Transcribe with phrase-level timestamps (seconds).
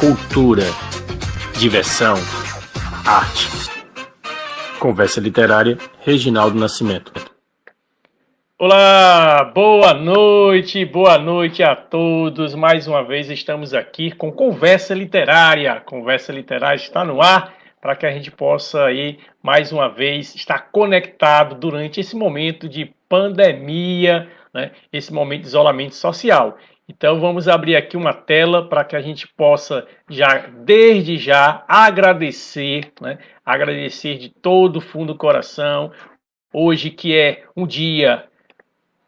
[0.00, 0.62] cultura,
[1.58, 2.14] diversão,
[3.06, 3.46] arte.
[4.78, 7.12] Conversa Literária, Reginaldo Nascimento.
[8.58, 12.54] Olá, boa noite, boa noite a todos.
[12.54, 15.78] Mais uma vez estamos aqui com Conversa Literária.
[15.84, 20.70] Conversa Literária está no ar para que a gente possa aí mais uma vez estar
[20.72, 26.56] conectado durante esse momento de pandemia, né, esse momento de isolamento social.
[26.90, 32.92] Então vamos abrir aqui uma tela para que a gente possa já desde já agradecer,
[33.00, 35.92] né, agradecer de todo o fundo do coração.
[36.52, 38.24] Hoje que é um dia,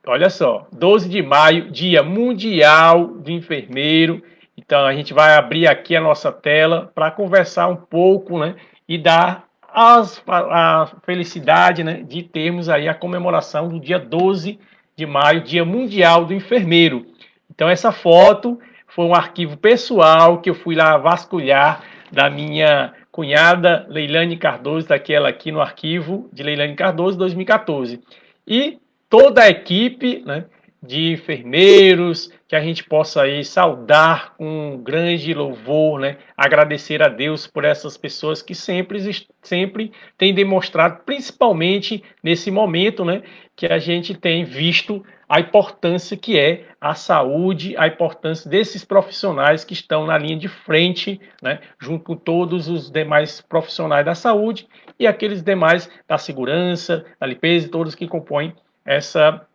[0.07, 4.23] olha só, 12 de maio, Dia Mundial do Enfermeiro.
[4.57, 8.55] Então a gente vai abrir aqui a nossa tela para conversar um pouco, né,
[8.89, 14.61] e dar as, a, felicidade, né, de termos aí a comemoração do dia 12
[14.95, 17.12] de maio, Dia Mundial do Enfermeiro.
[17.55, 23.87] Então essa foto foi um arquivo pessoal que eu fui lá vasculhar da minha cunhada
[23.89, 28.01] Leilane Cardoso, daquela aqui no arquivo de Leilane Cardoso 2014.
[28.47, 30.47] E toda a equipe, né,
[30.83, 36.17] de enfermeiros, que a gente possa aí saudar com um grande louvor, né?
[36.37, 38.99] Agradecer a Deus por essas pessoas que sempre,
[39.41, 43.23] sempre têm demonstrado, principalmente nesse momento, né?
[43.55, 49.65] Que a gente tem visto a importância que é a saúde, a importância desses profissionais
[49.65, 51.59] que estão na linha de frente, né?
[51.81, 57.71] Junto com todos os demais profissionais da saúde e aqueles demais da segurança, da limpeza,
[57.71, 59.47] todos que compõem essa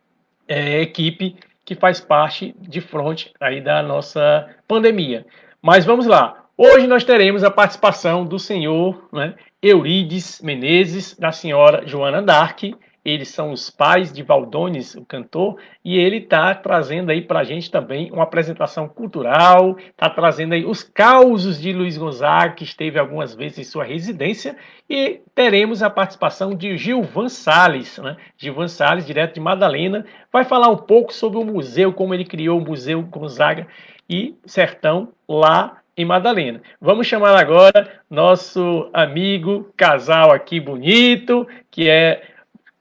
[0.48, 5.24] é, equipe que faz parte de frente aí da nossa pandemia.
[5.62, 6.44] Mas vamos lá.
[6.56, 12.64] Hoje nós teremos a participação do senhor né, Eurides Menezes, da senhora Joana Dark,
[13.04, 17.44] eles são os pais de Valdones, o cantor, e ele está trazendo aí para a
[17.44, 22.98] gente também uma apresentação cultural, está trazendo aí os causos de Luiz Gonzaga, que esteve
[22.98, 24.56] algumas vezes em sua residência,
[24.88, 28.16] e teremos a participação de Gilvan Salles, né?
[28.36, 32.58] Gilvan Salles, direto de Madalena, vai falar um pouco sobre o museu, como ele criou
[32.58, 33.66] o Museu Gonzaga
[34.08, 36.62] e Sertão lá em Madalena.
[36.80, 42.22] Vamos chamar agora nosso amigo, casal aqui bonito, que é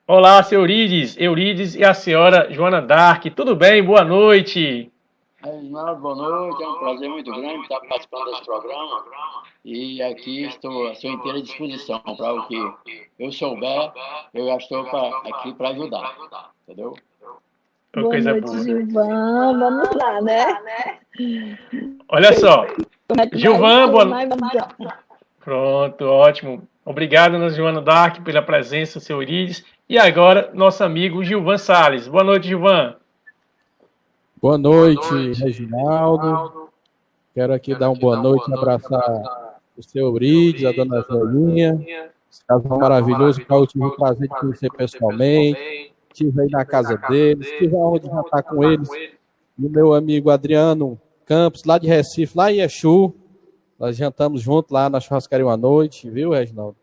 [0.10, 3.26] Olá, seu Eurides, Eurides e a senhora Joana Dark.
[3.36, 3.84] Tudo bem?
[3.84, 4.90] Boa noite.
[5.44, 6.64] Reginaldo, boa noite.
[6.64, 9.04] É um prazer muito grande estar participando desse programa.
[9.66, 12.56] E aqui estou à sua inteira disposição para o que
[13.20, 13.92] eu souber,
[14.34, 16.16] eu já estou pra, aqui para ajudar.
[16.64, 16.96] Entendeu?
[17.94, 18.64] Boa coisa noite, boa.
[18.64, 19.60] Gilvan.
[19.60, 21.00] Vamos lá, né?
[22.08, 22.64] Olha só.
[22.64, 24.30] É Gilvan, boa noite.
[25.44, 26.66] Pronto, ótimo.
[26.88, 29.62] Obrigado, Joana Dark, pela presença, seu Eurides.
[29.90, 32.08] E agora, nosso amigo Gilvan Sales.
[32.08, 32.96] Boa noite, Gilvan.
[34.42, 36.70] Boa noite, boa noite Reginaldo.
[37.36, 41.78] Quero aqui boa dar uma boa noite, abraçar o seu Eurides, a dona Jolinha.
[42.32, 45.92] Esse casal maravilhoso, que eu tive o prazer de conhecer pessoalmente.
[46.10, 48.88] Estive aí na casa deles, estive onde já está com eles.
[49.60, 53.14] E o meu amigo Adriano Campos, lá de Recife, lá em Exu.
[53.80, 56.76] Nós jantamos junto lá na churrascaria uma noite, viu, Reginaldo?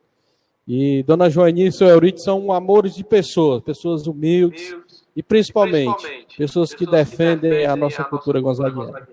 [0.67, 4.75] E Dona Joanice e seu Eurite são amores de pessoas, pessoas humildes
[5.15, 9.07] e principalmente, principalmente pessoas que defendem, defendem a nossa cultura gonzaguiana.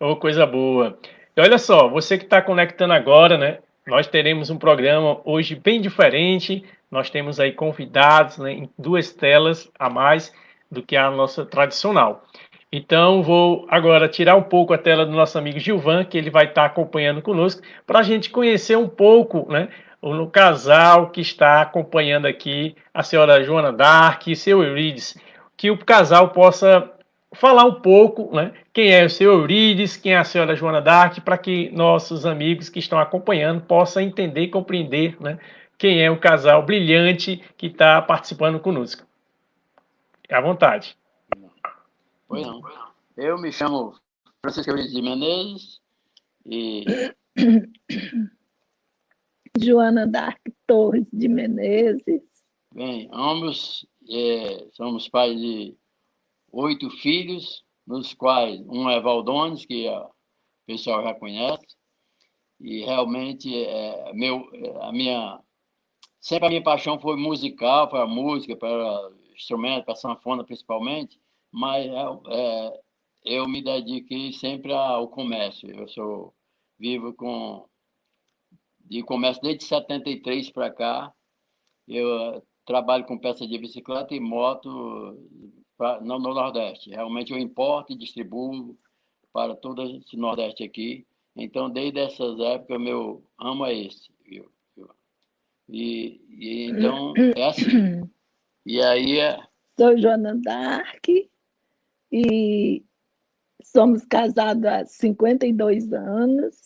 [0.00, 0.98] Oh, coisa boa.
[1.36, 3.58] E olha só, você que está conectando agora, né?
[3.86, 6.64] Nós teremos um programa hoje bem diferente.
[6.90, 10.32] Nós temos aí convidados né, em duas telas a mais
[10.70, 12.24] do que a nossa tradicional.
[12.72, 16.44] Então, vou agora tirar um pouco a tela do nosso amigo Gilvan, que ele vai
[16.44, 19.68] estar tá acompanhando conosco, para a gente conhecer um pouco né,
[20.00, 25.18] no casal que está acompanhando aqui a senhora Joana Dark e seu Eurides,
[25.56, 26.88] que o casal possa
[27.32, 28.52] falar um pouco, né?
[28.72, 32.68] Quem é o seu Eurides, quem é a senhora Joana Dark, para que nossos amigos
[32.68, 35.38] que estão acompanhando possam entender e compreender, né?
[35.76, 39.04] Quem é o casal brilhante que está participando conosco.
[40.28, 40.99] À vontade.
[42.30, 42.62] Pois não.
[43.16, 43.92] Eu me chamo
[44.40, 45.80] Francisco Eurides de Menezes
[46.46, 46.84] e
[49.60, 52.22] Joana Dark Torres de Menezes.
[52.72, 55.76] Bem, ambos é, somos pais de
[56.52, 60.08] oito filhos, nos quais um é Valdones, que o
[60.68, 61.76] pessoal já conhece,
[62.60, 64.48] e realmente é, meu,
[64.82, 65.40] a minha
[66.20, 71.20] sempre a minha paixão foi musical, para música, para instrumento, para sanfona principalmente,
[71.52, 72.80] mas é,
[73.24, 75.70] eu me dediquei sempre ao comércio.
[75.70, 76.34] Eu sou
[76.78, 77.68] vivo com
[78.80, 81.12] de comércio desde 73 para cá.
[81.86, 85.16] Eu eh, trabalho com peça de bicicleta e moto
[85.76, 86.90] pra, no, no, Nordeste.
[86.90, 88.76] Realmente eu importo e distribuo
[89.32, 91.06] para todo esse Nordeste aqui,
[91.36, 94.10] Então, desde essas épocas, meu amo é esse.
[94.24, 94.50] Viu?
[95.68, 98.00] E, e então, é assim.
[98.66, 99.40] E aí é.
[99.78, 101.06] Sou Joana Dark
[102.12, 102.84] e
[103.62, 106.56] somos casados há 52 anos,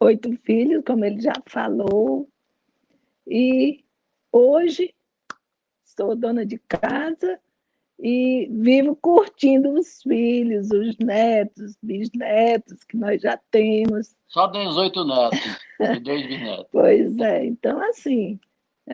[0.00, 2.28] oito filhos, como ele já falou.
[3.26, 3.84] E
[4.32, 4.94] hoje
[5.84, 7.40] sou dona de casa
[7.98, 14.14] e vivo curtindo os filhos, os netos, bisnetos que nós já temos.
[14.28, 16.66] Só 18 netos e dois bisnetos.
[16.72, 18.38] pois é, então assim,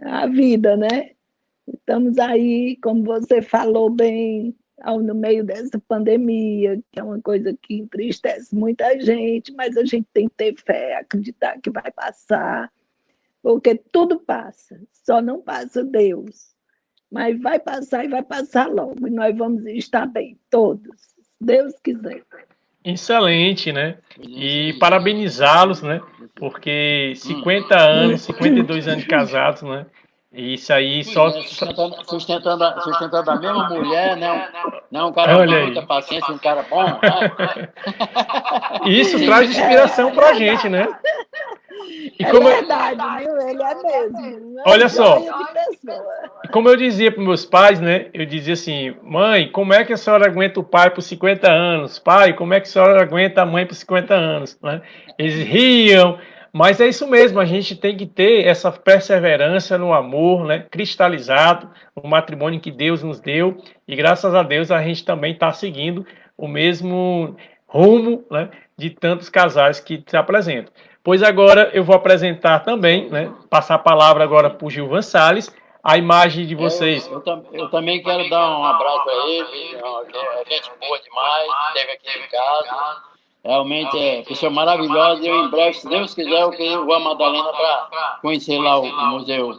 [0.01, 1.11] a vida, né?
[1.67, 4.55] Estamos aí, como você falou bem,
[4.85, 10.07] no meio dessa pandemia, que é uma coisa que entristece muita gente, mas a gente
[10.13, 12.71] tem que ter fé, acreditar que vai passar,
[13.43, 16.53] porque tudo passa, só não passa Deus
[17.13, 21.75] mas vai passar e vai passar logo, e nós vamos estar bem, todos, se Deus
[21.85, 22.25] quiser.
[22.83, 23.99] Excelente, né?
[24.19, 26.01] E parabenizá-los, né?
[26.35, 29.87] Porque 50 anos, 52 anos de casados, né?
[30.35, 31.29] Isso aí só.
[31.29, 34.49] É, sustentando, sustentando, sustentando a mesma mulher, né?
[34.91, 36.85] Não, um cara com muita paciência, um cara bom.
[36.85, 37.69] Né?
[38.87, 40.89] Isso traz inspiração pra gente, né?
[42.19, 43.41] E é como é verdade, viu?
[43.49, 44.61] Ele é mesmo.
[44.61, 45.21] É Olha só.
[46.51, 48.07] Como eu dizia para meus pais, né?
[48.15, 51.99] Eu dizia assim: mãe, como é que a senhora aguenta o pai por 50 anos?
[51.99, 54.59] Pai, como é que a senhora aguenta a mãe por 50 anos?
[54.63, 54.81] Né?
[55.19, 56.19] Eles riam,
[56.53, 60.67] mas é isso mesmo, a gente tem que ter essa perseverança no amor, né?
[60.71, 63.57] Cristalizado, no matrimônio que Deus nos deu,
[63.89, 66.07] e graças a Deus a gente também está seguindo
[66.37, 70.73] o mesmo rumo né, de tantos casais que se apresentam.
[71.03, 75.55] Pois agora eu vou apresentar também, né, passar a palavra agora para o Gilvan Salles,
[75.83, 77.07] a imagem de vocês.
[77.07, 81.93] Eu, eu, eu, também quero dar um abraço a ele, é gente boa demais, esteve
[81.93, 83.12] aqui em casa.
[83.45, 85.27] Realmente é pessoa maravilhosa.
[85.27, 89.07] Eu, em breve, se Deus quiser, eu vou a Madalena para conhecer lá o, o
[89.09, 89.59] museu,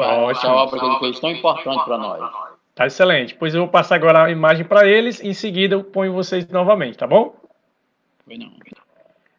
[0.00, 2.32] a, essa obra que ele fez, tão importante para nós.
[2.74, 3.34] Tá excelente.
[3.34, 6.48] Pois eu vou passar agora a imagem para eles, e em seguida eu ponho vocês
[6.48, 7.34] novamente, tá bom?
[8.24, 8.50] Foi não.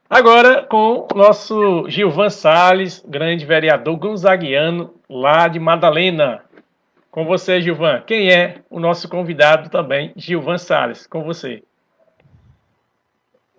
[0.07, 6.43] Agora com o nosso Gilvan Sales, grande vereador gonzaguiano lá de Madalena.
[7.09, 8.01] Com você, Gilvan.
[8.05, 11.07] Quem é o nosso convidado também, Gilvan Sales?
[11.07, 11.63] Com você.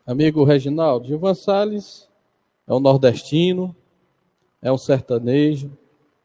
[0.04, 2.08] Amigo Reginaldo, Gilvan Sales
[2.66, 3.74] é um nordestino,
[4.60, 5.70] é um sertanejo,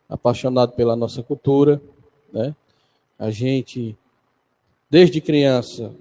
[0.10, 1.80] apaixonado pela nossa cultura,
[2.34, 2.56] né?
[3.20, 3.96] A gente,
[4.90, 5.94] desde criança,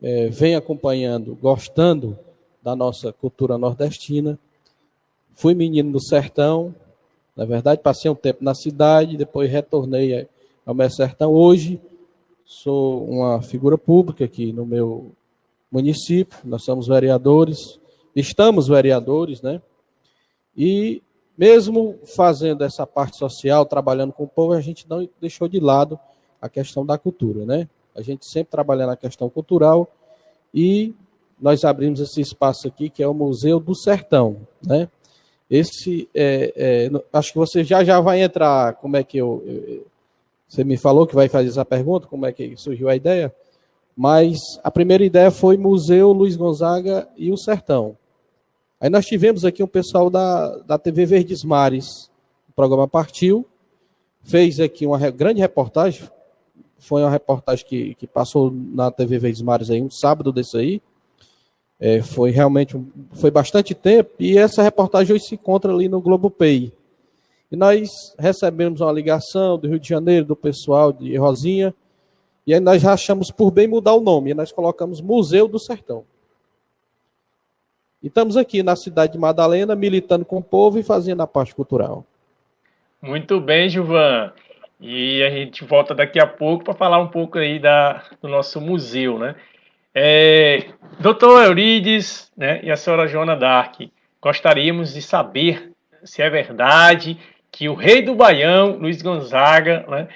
[0.00, 2.18] é, vem acompanhando, gostando
[2.62, 4.38] da nossa cultura nordestina.
[5.34, 6.74] Fui menino do sertão,
[7.36, 10.26] na verdade, passei um tempo na cidade, depois retornei
[10.64, 11.32] ao meu sertão.
[11.32, 11.78] Hoje,
[12.46, 15.12] sou uma figura pública aqui no meu
[15.72, 17.80] município, nós somos vereadores,
[18.14, 19.62] estamos vereadores, né?
[20.54, 21.02] E
[21.36, 25.98] mesmo fazendo essa parte social, trabalhando com o povo, a gente não deixou de lado
[26.40, 27.68] a questão da cultura, né?
[27.96, 29.88] A gente sempre trabalha na questão cultural
[30.52, 30.94] e
[31.40, 34.88] nós abrimos esse espaço aqui, que é o Museu do Sertão, né?
[35.50, 39.86] Esse, é, é, acho que você já já vai entrar, como é que eu, eu,
[40.48, 43.34] você me falou que vai fazer essa pergunta, como é que surgiu a ideia,
[43.96, 47.96] mas a primeira ideia foi Museu Luiz Gonzaga e o Sertão.
[48.80, 52.10] Aí nós tivemos aqui um pessoal da, da TV Verdes Mares,
[52.48, 53.46] o programa partiu,
[54.22, 56.08] fez aqui uma grande reportagem,
[56.78, 60.82] foi uma reportagem que, que passou na TV Verdes Mares aí, um sábado desse aí,
[61.78, 62.80] é, foi realmente
[63.12, 66.72] foi bastante tempo e essa reportagem hoje se encontra ali no Globo Pay.
[67.50, 71.74] E nós recebemos uma ligação do Rio de Janeiro, do pessoal de Rosinha,
[72.46, 75.58] e aí nós já achamos por bem mudar o nome, e nós colocamos Museu do
[75.58, 76.04] Sertão.
[78.02, 81.54] E estamos aqui na cidade de Madalena, militando com o povo e fazendo a parte
[81.54, 82.04] cultural.
[83.00, 84.32] Muito bem, Gilvan.
[84.80, 88.60] E a gente volta daqui a pouco para falar um pouco aí da, do nosso
[88.60, 89.36] museu, né?
[89.94, 93.76] É, doutor Eurides né, e a senhora Joana Dark,
[94.20, 95.70] gostaríamos de saber
[96.02, 97.18] se é verdade
[97.50, 100.08] que o rei do Baião, Luiz Gonzaga, né,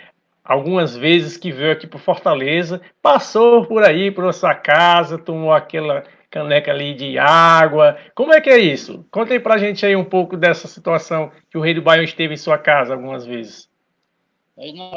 [0.46, 6.04] algumas vezes que veio aqui para Fortaleza, passou por aí, por sua casa, tomou aquela
[6.30, 7.98] caneca ali de água.
[8.14, 9.04] Como é que é isso?
[9.10, 12.34] Contem para a gente aí um pouco dessa situação que o rei do Baião esteve
[12.34, 13.68] em sua casa algumas vezes.
[14.56, 14.90] Mas, não,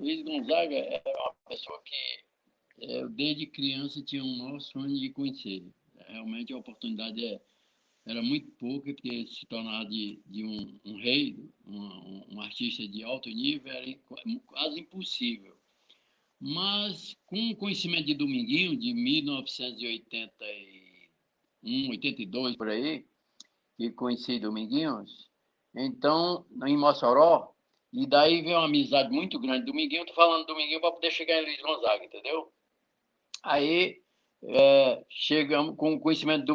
[0.00, 5.10] Luiz Gonzaga era uma pessoa que é, eu desde criança tinha um maior sonho de
[5.10, 5.62] conhecer.
[6.08, 7.40] Realmente a oportunidade é,
[8.06, 11.36] era muito pouca, porque se tornar de, de um, um rei,
[11.66, 13.84] um, um, artista de alto nível, era
[14.46, 15.56] quase impossível.
[16.40, 23.04] Mas com o conhecimento de Dominguinho, de 1981, 82 por aí,
[23.76, 25.28] que conheci Dominguinhos.
[25.74, 27.56] Então, em Mossoró,
[27.92, 29.66] e daí veio uma amizade muito grande.
[29.66, 32.52] Dominguinho, tô falando Dominguinho para poder chegar em Luiz Gonzaga, entendeu?
[33.42, 34.00] Aí,
[34.44, 36.54] é, chegamos com o conhecimento do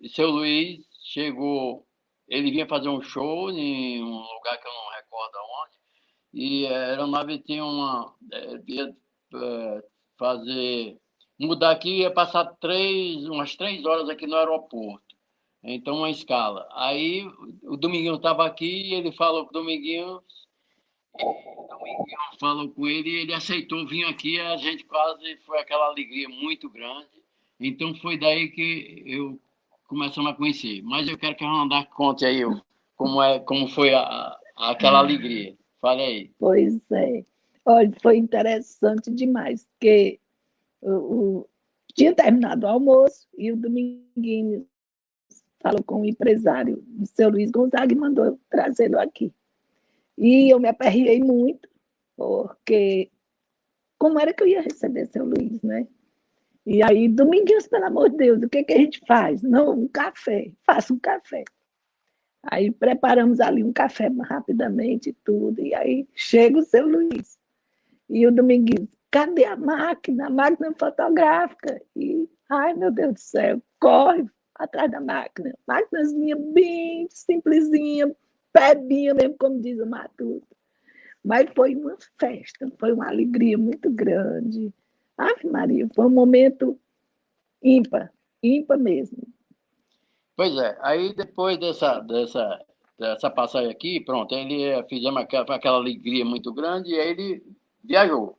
[0.00, 1.86] Dominguinho, seu Luiz chegou,
[2.28, 5.78] ele vinha fazer um show em um lugar que eu não recordo aonde,
[6.34, 8.96] e a aeronave tinha uma, é, ia
[9.34, 9.82] é,
[10.18, 10.98] fazer,
[11.38, 15.16] mudar aqui, ia passar três, umas três horas aqui no aeroporto.
[15.62, 16.68] Então, uma escala.
[16.72, 17.26] Aí,
[17.62, 20.22] o Dominguinho estava aqui e ele falou com o Dominguinho,
[21.18, 24.38] Dominguinho falou com ele e ele aceitou vir aqui.
[24.38, 27.08] A gente quase foi aquela alegria muito grande.
[27.58, 29.40] Então, foi daí que eu
[29.88, 30.82] começamos a conhecer.
[30.82, 32.42] Mas eu quero que a Ronda conte aí
[32.94, 35.56] como, é, como foi a, aquela alegria.
[35.80, 36.30] Fale aí.
[36.38, 37.24] Pois é.
[37.64, 40.20] Olha, foi interessante demais, porque
[40.80, 41.48] o, o,
[41.94, 44.66] tinha terminado o almoço e o Dominguinho
[45.60, 49.32] falou com o empresário, o seu Luiz Gonzaga, e mandou trazê-lo aqui.
[50.16, 51.68] E eu me aperriei muito,
[52.16, 53.10] porque
[53.98, 55.86] como era que eu ia receber seu Luiz, né?
[56.70, 59.40] E aí, Dominguinhos, pelo amor de Deus, o que, que a gente faz?
[59.40, 61.42] Não, um café, faça um café.
[62.42, 67.38] Aí preparamos ali um café rapidamente tudo, e aí chega o seu Luiz.
[68.06, 70.26] E o Dominguinhos, cadê a máquina?
[70.26, 71.80] A máquina fotográfica.
[71.96, 75.54] E, ai meu Deus do céu, corre, atrás da máquina.
[75.66, 78.14] Máquinazinha bem simplesinha,
[78.52, 80.46] pebinha mesmo, como diz o Matuto.
[81.24, 84.70] Mas foi uma festa, foi uma alegria muito grande.
[85.18, 86.78] Ave Maria, foi um momento
[87.62, 89.18] ímpar, ímpar mesmo.
[90.36, 92.64] Pois é, aí depois dessa, dessa,
[92.96, 97.42] dessa passagem aqui, pronto, ele fizemos aquela, aquela alegria muito grande e aí ele
[97.82, 98.38] viajou.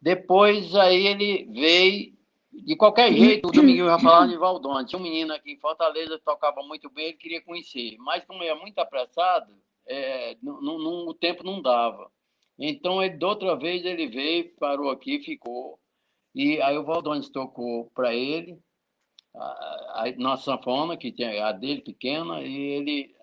[0.00, 2.16] Depois aí ele veio
[2.64, 4.86] de qualquer jeito, o Dominguinho ia falar de Valdone.
[4.86, 7.96] Tinha um menino aqui em Fortaleza tocava muito bem, ele queria conhecer.
[7.98, 9.52] Mas como ele é muito apressado,
[9.86, 12.10] é, não, não, o tempo não dava.
[12.58, 15.78] Então, ele, de outra vez, ele veio, parou aqui, ficou.
[16.34, 18.58] E aí o Valdones tocou para ele,
[19.34, 23.16] a, a, na sanfona, que tem a dele pequena, e ele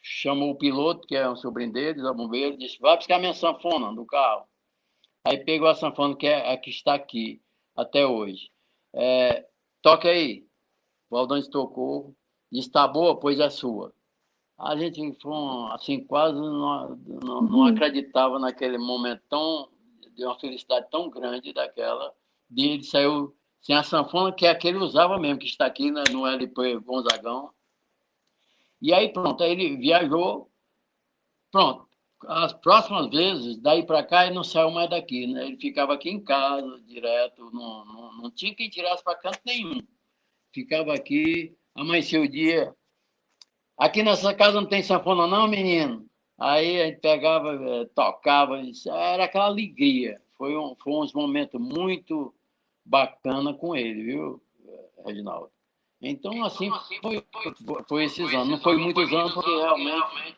[0.00, 3.94] chamou o piloto, que é um sobrinho dele, da bombeiro, disse, vai buscar minha sanfona
[3.94, 4.46] do carro.
[5.26, 7.40] Aí pegou a sanfona, que é a que está aqui
[7.74, 8.50] até hoje.
[8.94, 9.46] É,
[9.80, 10.46] toque aí.
[11.08, 12.14] O Aldanes tocou,
[12.52, 13.94] disse, tá boa, pois é sua.
[14.58, 15.32] A gente foi,
[15.72, 17.66] assim, quase não, não, não uhum.
[17.66, 19.68] acreditava naquele momento tão,
[20.14, 22.12] de uma felicidade tão grande daquela,
[22.48, 25.66] de ele saiu sem a sanfona, que é a que ele usava mesmo, que está
[25.66, 27.50] aqui né, no LP Gonzagão.
[28.80, 30.50] E aí, pronto, aí ele viajou,
[31.50, 31.88] pronto,
[32.26, 35.46] as próximas vezes, daí para cá, ele não saiu mais daqui, né?
[35.46, 39.80] Ele ficava aqui em casa, direto, não, não, não tinha quem tirasse para canto nenhum.
[40.52, 42.74] Ficava aqui, amanheceu o dia.
[43.76, 46.06] Aqui nessa casa não tem sanfona não, menino?
[46.38, 50.20] Aí a gente pegava, eh, tocava, era aquela alegria.
[50.36, 52.34] Foi, um, foi uns momentos muito
[52.84, 54.42] bacana com ele, viu,
[55.04, 55.50] Reginaldo?
[56.00, 57.24] Então, assim, foi,
[57.88, 58.48] foi, esses anos.
[58.48, 60.36] Não foi muitos anos, porque realmente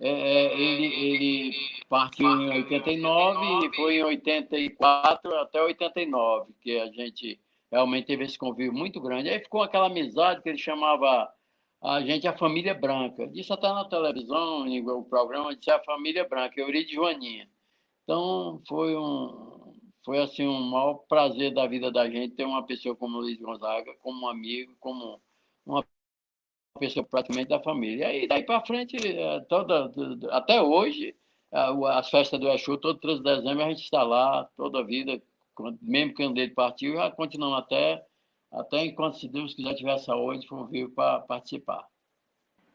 [0.00, 1.56] é, ele, ele
[1.88, 7.38] partiu em 89 e foi em 84 até 89, que a gente
[7.70, 9.28] realmente teve esse convívio muito grande.
[9.28, 11.28] Aí ficou aquela amizade que ele chamava
[11.82, 13.26] a gente a família branca.
[13.28, 17.48] Disse até na televisão, o programa disse a família branca, Euridio Joaninha.
[18.04, 19.58] Então foi um
[20.04, 23.94] foi assim um maior prazer da vida da gente ter uma pessoa como Luiz Gonzaga,
[24.00, 25.20] como um amigo, como
[25.66, 25.84] uma
[26.78, 28.04] pessoa praticamente da família.
[28.04, 29.92] E aí, daí para frente, é, toda,
[30.30, 31.14] até hoje,
[31.52, 35.20] as festas do Exu, todo 13 de dezembro, a gente está lá, toda a vida,
[35.82, 38.02] mesmo quando ele partiu, já continuamos até,
[38.52, 41.84] até enquanto, se Deus quiser, tiver saúde, for vir para participar.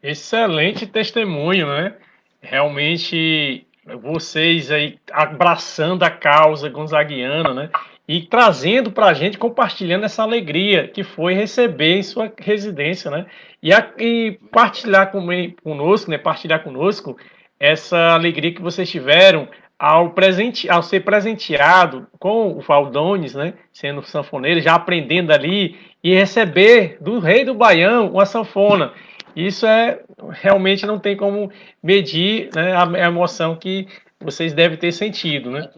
[0.02, 1.98] Excelente testemunho, né?
[2.40, 3.66] Realmente,
[4.02, 7.70] vocês aí abraçando a causa gonzaguiana, né?
[8.06, 13.26] e trazendo para a gente, compartilhando essa alegria que foi receber em sua residência, né?
[13.62, 15.26] E, a, e partilhar com,
[15.62, 16.18] conosco, né?
[16.18, 17.16] Partilhar conosco
[17.58, 23.54] essa alegria que vocês tiveram ao, presente, ao ser presenteado com o Valdones, né?
[23.72, 28.92] Sendo sanfoneiro, já aprendendo ali e receber do rei do Baião uma sanfona.
[29.34, 30.00] Isso é
[30.30, 31.50] realmente não tem como
[31.82, 33.88] medir né, a emoção que
[34.20, 35.68] vocês devem ter sentido, né?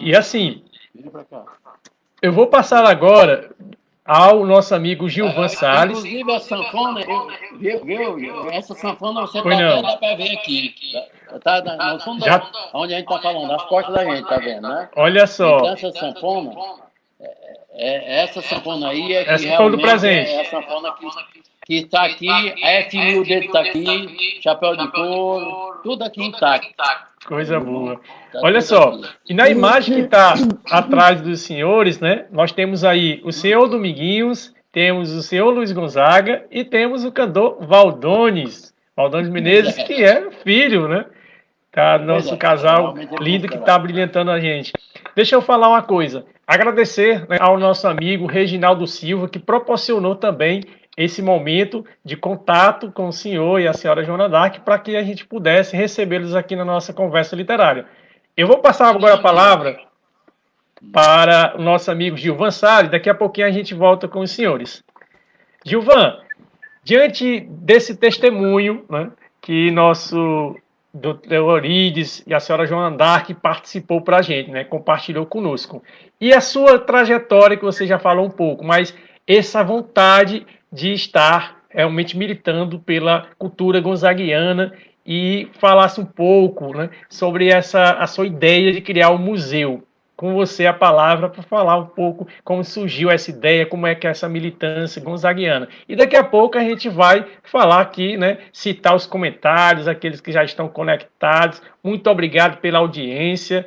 [0.00, 0.62] E assim,
[2.20, 3.50] eu vou passar agora
[4.06, 5.98] ao nosso amigo Gilvan é, Salles.
[5.98, 7.00] Inclusive a sanfona,
[7.60, 9.82] eu, viu, viu, essa sanfona você tá não.
[9.82, 10.74] dá para ver aqui.
[11.42, 12.48] Tá, tá no fundo Já...
[12.72, 14.88] onde a gente está falando, nas portas da gente, tá vendo, né?
[14.96, 15.56] Olha só.
[15.56, 16.52] Então essa sanfona,
[17.20, 17.30] é,
[17.72, 20.30] é, essa sanfona aí é que essa realmente do presente.
[20.30, 21.35] é a sanfona que
[21.74, 26.68] está aqui, a F mil dele está aqui, chapéu de couro, tudo aqui intacto.
[27.26, 28.00] Coisa boa.
[28.32, 30.34] Tá Olha só, e na imagem que está
[30.70, 32.26] atrás dos senhores, né?
[32.30, 37.58] Nós temos aí o senhor Dominguinhos, temos o senhor Luiz Gonzaga e temos o cantor
[37.66, 39.82] Valdones, Valdones Menezes, é.
[39.84, 41.04] que é filho, né?
[41.72, 44.72] Tá, nosso é, casal lindo que está brilhantando a gente.
[45.14, 46.24] Deixa eu falar uma coisa.
[46.46, 50.62] Agradecer né, ao nosso amigo Reginaldo Silva, que proporcionou também
[50.96, 55.02] esse momento de contato com o senhor e a senhora Joana Dark para que a
[55.02, 57.86] gente pudesse recebê-los aqui na nossa conversa literária.
[58.36, 59.78] Eu vou passar agora a palavra
[60.92, 64.82] para o nosso amigo Gilvan Salles, daqui a pouquinho a gente volta com os senhores.
[65.64, 66.18] Gilvan,
[66.82, 69.10] diante desse testemunho né,
[69.40, 70.56] que nosso
[70.94, 75.82] doutor Eurides e a senhora Joana Dark participou para a gente, né, compartilhou conosco,
[76.18, 78.94] e a sua trajetória que você já falou um pouco, mas
[79.26, 84.74] essa vontade de estar realmente militando pela cultura gonzaguiana
[85.06, 89.82] e falasse um pouco né, sobre essa a sua ideia de criar um museu.
[90.14, 94.06] Com você a palavra para falar um pouco como surgiu essa ideia, como é que
[94.06, 95.68] é essa militância gonzaguiana.
[95.88, 100.32] E daqui a pouco a gente vai falar aqui, né, citar os comentários, aqueles que
[100.32, 101.62] já estão conectados.
[101.82, 103.66] Muito obrigado pela audiência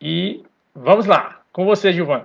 [0.00, 0.42] e
[0.74, 1.40] vamos lá.
[1.52, 2.24] Com você, Gilvan.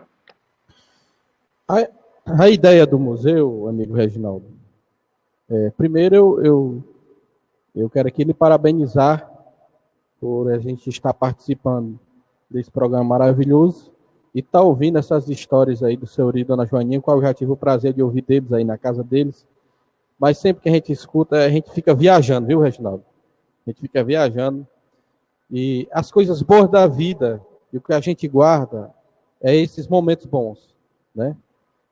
[2.39, 4.45] A, ideia do museu, amigo Reginaldo,
[5.49, 6.83] é, primeiro eu, eu,
[7.75, 9.29] eu quero aqui lhe parabenizar
[10.19, 11.99] por a gente estar participando
[12.49, 13.91] desse programa maravilhoso
[14.33, 17.33] e estar tá ouvindo essas histórias aí do seu e Dona Joaninha, qual eu já
[17.33, 19.45] tive o prazer de ouvir deles aí na casa deles.
[20.19, 23.03] Mas sempre que a gente escuta, a gente fica viajando, viu, Reginaldo?
[23.65, 24.65] A gente fica viajando.
[25.49, 27.41] E as coisas boas da vida
[27.73, 28.93] e o que a gente guarda
[29.41, 30.73] é esses momentos bons,
[31.13, 31.35] né?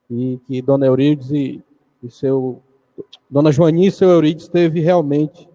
[0.10, 1.64] E que Dona Eurides e,
[2.02, 2.62] e seu
[3.30, 5.48] Dona Joaninha e seu Eurides teve realmente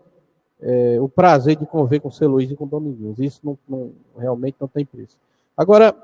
[0.60, 3.18] é, o prazer de conviver com seu Luiz e com o Dominguinhos.
[3.18, 5.18] Isso não, não, realmente não tem preço.
[5.56, 5.94] Agora,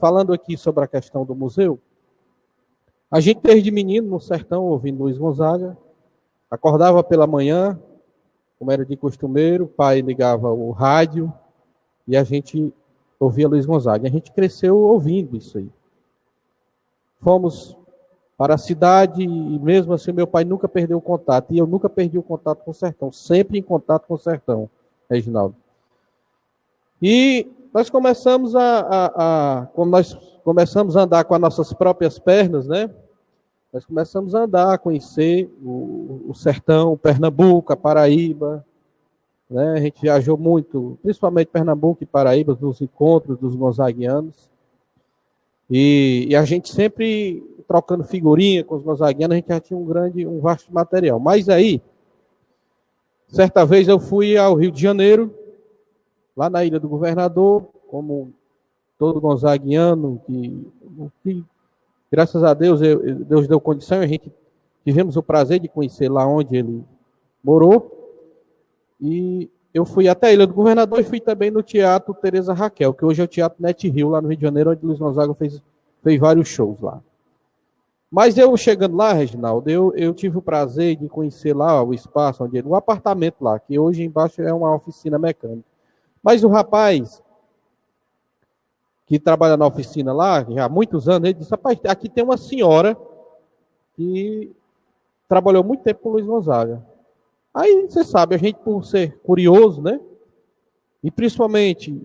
[0.00, 1.78] falando aqui sobre a questão do museu,
[3.10, 5.76] a gente desde menino no sertão ouvindo Luiz Gonzaga,
[6.50, 7.80] acordava pela manhã,
[8.58, 11.32] como era de costumeiro, o pai ligava o rádio
[12.06, 12.72] e a gente
[13.18, 14.06] ouvia Luiz Gonzaga.
[14.06, 15.68] A gente cresceu ouvindo isso aí.
[17.20, 17.76] Fomos
[18.40, 21.90] para a cidade e mesmo assim meu pai nunca perdeu o contato e eu nunca
[21.90, 24.70] perdi o contato com o sertão, sempre em contato com o sertão,
[25.10, 25.54] Reginaldo.
[27.02, 32.18] E nós começamos a, a, a quando nós começamos a andar com as nossas próprias
[32.18, 32.88] pernas, né?
[33.70, 38.64] Nós começamos a andar, a conhecer o, o sertão, Pernambuco, a Paraíba,
[39.50, 39.72] né?
[39.72, 44.48] A gente viajou muito, principalmente Pernambuco e Paraíba, nos encontros dos gonzaguianos.
[45.70, 49.84] E, e, a gente sempre trocando figurinha com os gonzaguianos, a gente já tinha um
[49.84, 51.20] grande, um vasto material.
[51.20, 51.80] Mas aí,
[53.28, 55.32] certa vez eu fui ao Rio de Janeiro,
[56.36, 58.32] lá na Ilha do Governador, como
[58.98, 60.66] todo gonzaguiano, que,
[61.22, 61.44] que
[62.10, 64.32] graças a Deus, eu, Deus deu condição, a gente
[64.84, 66.84] tivemos o prazer de conhecer lá onde ele
[67.40, 68.18] morou.
[69.00, 72.92] E eu fui até a Ilha do Governador e fui também no Teatro Teresa Raquel,
[72.92, 75.32] que hoje é o Teatro Net Rio, lá no Rio de Janeiro, onde Luiz Gonzaga
[75.34, 75.62] fez,
[76.02, 77.00] fez vários shows lá.
[78.10, 82.42] Mas eu chegando lá, Reginaldo, eu, eu tive o prazer de conhecer lá o espaço,
[82.42, 85.68] onde o apartamento lá, que hoje embaixo é uma oficina mecânica.
[86.20, 87.22] Mas o rapaz
[89.06, 92.36] que trabalha na oficina lá, já há muitos anos, ele disse, rapaz, aqui tem uma
[92.36, 92.96] senhora
[93.94, 94.52] que
[95.28, 96.84] trabalhou muito tempo com o Luiz Gonzaga.
[97.54, 100.00] Aí você sabe, a gente por ser curioso, né?
[101.02, 101.96] E principalmente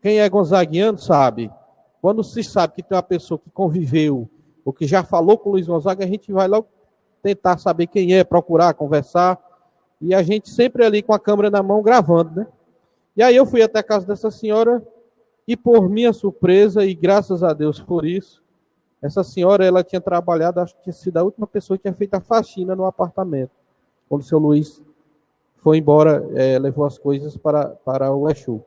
[0.00, 1.50] quem é gonzaguiano sabe,
[2.00, 4.28] quando se sabe que tem uma pessoa que conviveu
[4.68, 6.68] ou que já falou com o Luiz Gonzaga, a gente vai logo
[7.22, 9.42] tentar saber quem é, procurar, conversar.
[9.98, 12.46] E a gente sempre ali com a câmera na mão gravando, né?
[13.16, 14.86] E aí eu fui até a casa dessa senhora
[15.46, 18.42] e por minha surpresa e graças a Deus por isso,
[19.00, 22.12] essa senhora ela tinha trabalhado, acho que tinha sido a última pessoa que tinha feito
[22.12, 23.52] a faxina no apartamento,
[24.06, 24.82] quando o seu Luiz
[25.56, 28.62] foi embora, é, levou as coisas para, para o Exu.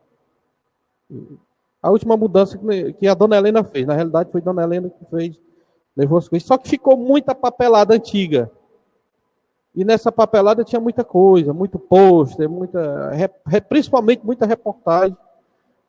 [1.79, 2.59] A última mudança
[2.97, 5.39] que a dona Helena fez, na realidade foi a dona Helena que fez,
[5.95, 6.47] levou as coisas.
[6.47, 8.51] Só que ficou muita papelada antiga.
[9.75, 13.11] E nessa papelada tinha muita coisa, muito pôster, muita,
[13.69, 15.15] principalmente muita reportagem,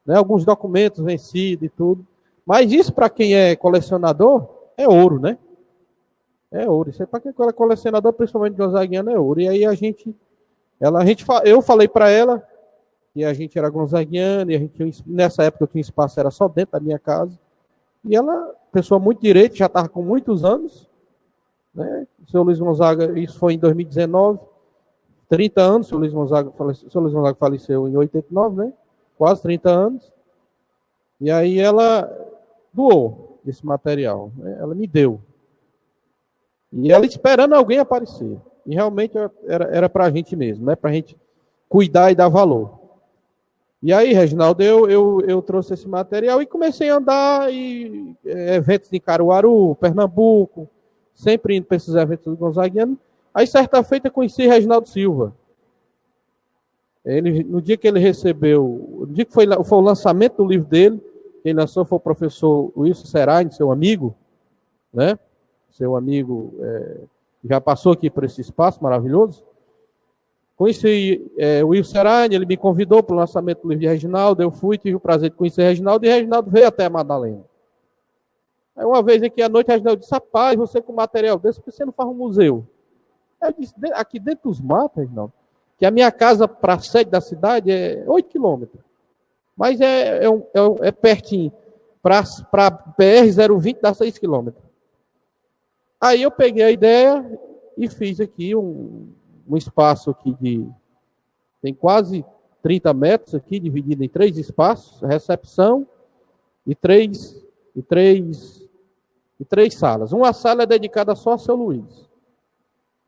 [0.06, 2.06] né, alguns documentos vencidos e tudo.
[2.46, 5.38] Mas isso para quem é colecionador é ouro, né?
[6.50, 6.90] É ouro.
[6.90, 9.40] Isso é para quem é colecionador, principalmente Gonzaguiano, é ouro.
[9.40, 10.14] E aí a gente
[10.82, 12.44] ela, a gente, eu falei para ela
[13.14, 16.48] que a gente era gonzaguiano, e a gente, nessa época eu tinha espaço, era só
[16.48, 17.38] dentro da minha casa.
[18.04, 20.88] E ela, pessoa muito direita, já estava com muitos anos,
[21.74, 22.06] né?
[22.22, 24.38] O seu Luiz Gonzaga, isso foi em 2019,
[25.28, 28.72] 30 anos, o seu Luiz Gonzaga faleceu, Luiz Gonzaga faleceu em 89, né?
[29.16, 30.12] Quase 30 anos.
[31.20, 32.10] E aí ela
[32.72, 34.56] doou esse material, né?
[34.58, 35.20] ela me deu.
[36.72, 38.38] E ela esperando alguém aparecer.
[38.66, 40.74] E realmente era, era para a gente mesmo, né?
[40.74, 41.16] para a gente
[41.68, 42.82] cuidar e dar valor.
[43.83, 48.55] E aí, Reginaldo, eu, eu, eu trouxe esse material e comecei a andar em é,
[48.55, 50.68] eventos em Caruaru, Pernambuco,
[51.12, 52.97] sempre indo para esses eventos do Gonzaguiano.
[53.35, 55.35] Aí, certa feita, conheci Reginaldo Silva.
[57.05, 60.68] Ele, no dia que ele recebeu, no dia que foi, foi o lançamento do livro
[60.68, 61.03] dele,
[61.42, 64.14] quem lançou foi o professor Wilson Serain, seu amigo,
[64.95, 65.18] né?
[65.73, 67.01] Seu amigo é,
[67.45, 69.45] já passou aqui por esse espaço maravilhoso.
[70.56, 74.42] Conheci é, o Wilson Serain, ele me convidou para o lançamento do livro de Reginaldo,
[74.42, 77.44] eu fui, tive o prazer de conhecer Reginaldo, e Reginaldo veio até a Madalena.
[78.76, 81.72] Aí uma vez aqui à noite, Reginaldo disse, rapaz, você com material desse, por que
[81.72, 82.66] você não faz um museu?
[83.40, 85.32] Eu disse, aqui dentro dos matos, Reginaldo,
[85.78, 88.80] que a minha casa para a sede da cidade é 8 quilômetros.
[89.56, 91.52] Mas é, é, é, é pertinho.
[92.00, 92.22] Para
[92.98, 94.64] PR-020 dá 6 quilômetros.
[96.00, 97.40] Aí eu peguei a ideia
[97.76, 99.08] e fiz aqui um,
[99.48, 100.66] um espaço aqui de.
[101.61, 102.24] Tem quase
[102.62, 105.87] 30 metros aqui, dividido em três espaços, recepção
[106.66, 108.68] e três, e três,
[109.38, 110.12] e três salas.
[110.12, 112.09] Uma sala é dedicada só a seu Luiz.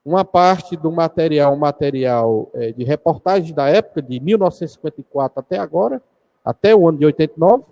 [0.04, 6.02] Uma parte do material, material é, de reportagem da época, de 1954 até agora,
[6.44, 7.64] até o ano de 89.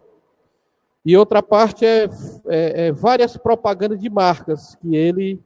[1.05, 2.05] E outra parte é,
[2.47, 5.43] é, é várias propagandas de marcas que ele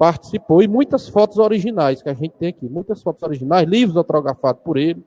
[0.00, 4.62] participou e muitas fotos originais que a gente tem aqui, muitas fotos originais, livros autografados
[4.62, 5.04] por ele,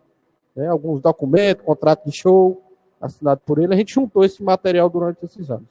[0.55, 2.61] né, alguns documentos, contrato de show
[3.01, 3.73] assinado por ele.
[3.73, 5.67] A gente juntou esse material durante esses anos.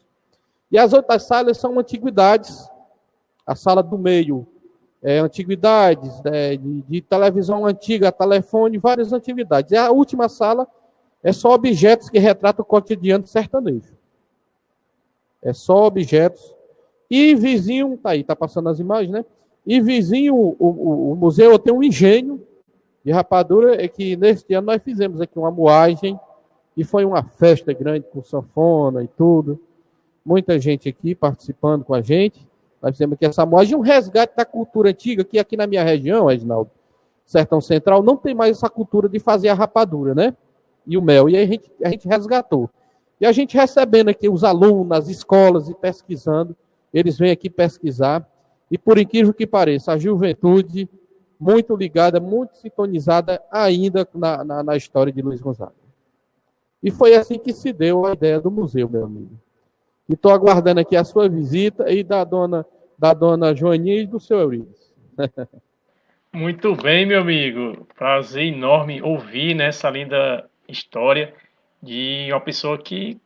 [0.72, 2.68] E as outras salas são antiguidades.
[3.46, 4.44] A sala do meio
[5.00, 9.70] é antiguidades, é, de, de televisão antiga, telefone, várias antiguidades.
[9.70, 10.66] E a última sala
[11.22, 13.94] é só objetos que retratam o cotidiano sertanejo.
[15.40, 16.56] É só objetos.
[17.12, 19.24] E vizinho, tá aí, tá passando as imagens, né?
[19.66, 22.40] E vizinho, o, o, o museu tem um engenho
[23.04, 26.18] de rapadura, é que neste ano nós fizemos aqui uma moagem,
[26.76, 29.60] e foi uma festa grande com sanfona e tudo.
[30.24, 32.48] Muita gente aqui participando com a gente.
[32.80, 36.26] Nós fizemos aqui essa moagem, um resgate da cultura antiga, que aqui na minha região,
[36.26, 36.70] Reginaldo,
[37.26, 40.34] Sertão Central, não tem mais essa cultura de fazer a rapadura, né?
[40.86, 41.28] e o mel.
[41.28, 42.70] E aí a gente, a gente resgatou.
[43.20, 46.56] E a gente recebendo aqui os alunos, as escolas e pesquisando,
[46.92, 48.26] eles vêm aqui pesquisar.
[48.70, 50.88] E por incrível que pareça, a juventude
[51.38, 55.72] muito ligada, muito sintonizada ainda na, na, na história de Luiz Gonzaga.
[56.82, 59.38] E foi assim que se deu a ideia do museu, meu amigo.
[60.08, 62.66] E estou aguardando aqui a sua visita e da dona,
[62.98, 64.92] da dona Joaninha e do seu Eurides.
[66.32, 67.86] Muito bem, meu amigo.
[67.96, 71.34] Prazer enorme ouvir nessa linda história
[71.82, 73.20] de uma pessoa que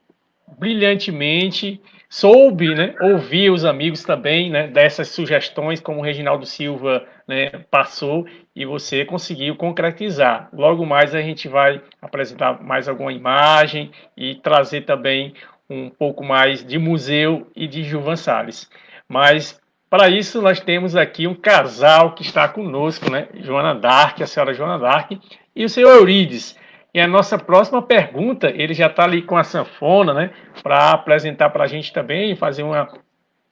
[0.58, 7.50] brilhantemente soube né, ouvir os amigos também né, dessas sugestões, como o Reginaldo Silva né,
[7.70, 10.48] passou, e você conseguiu concretizar.
[10.52, 15.34] Logo mais a gente vai apresentar mais alguma imagem e trazer também
[15.68, 18.70] um pouco mais de museu e de Gilvan Salles.
[19.08, 23.28] Mas para isso nós temos aqui um casal que está conosco, né?
[23.34, 25.12] Joana Dark, a senhora Joana Dark,
[25.54, 26.56] e o senhor Eurides.
[26.96, 30.34] E a nossa próxima pergunta, ele já está ali com a sanfona, né?
[30.62, 32.90] Para apresentar para a gente também, fazer uma,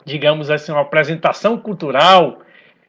[0.02, 2.40] digamos assim, uma apresentação cultural.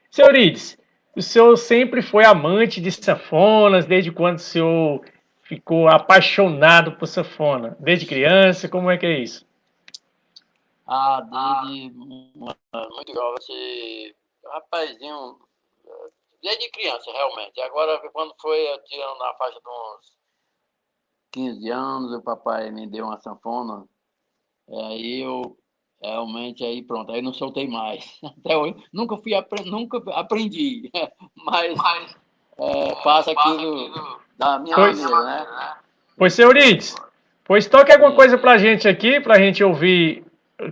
[0.10, 0.78] Senhor Ides,
[1.14, 5.02] o senhor sempre foi amante de sanfonas, desde quando o senhor
[5.44, 7.76] ficou apaixonado por sanfona?
[7.78, 9.46] Desde criança, como é que é isso?
[10.88, 14.16] Ah, desde muito jovem,
[14.46, 15.38] rapazinho,
[16.42, 17.60] desde criança, realmente.
[17.60, 20.15] Agora, quando foi, eu tinha na faixa de uns
[21.36, 23.84] 15 anos, o papai me deu uma sanfona,
[24.72, 25.58] aí eu
[26.02, 28.18] realmente aí pronto, aí não soltei mais.
[28.24, 29.34] Até hoje, nunca fui
[29.66, 30.90] nunca aprendi,
[31.46, 32.18] mas, mas
[32.58, 33.92] é, faço aquilo
[34.38, 35.76] da minha pois, maneira, né?
[36.18, 36.96] Pois, senhor Ides,
[37.44, 40.26] pois toque alguma coisa pra gente aqui, pra gente ouvir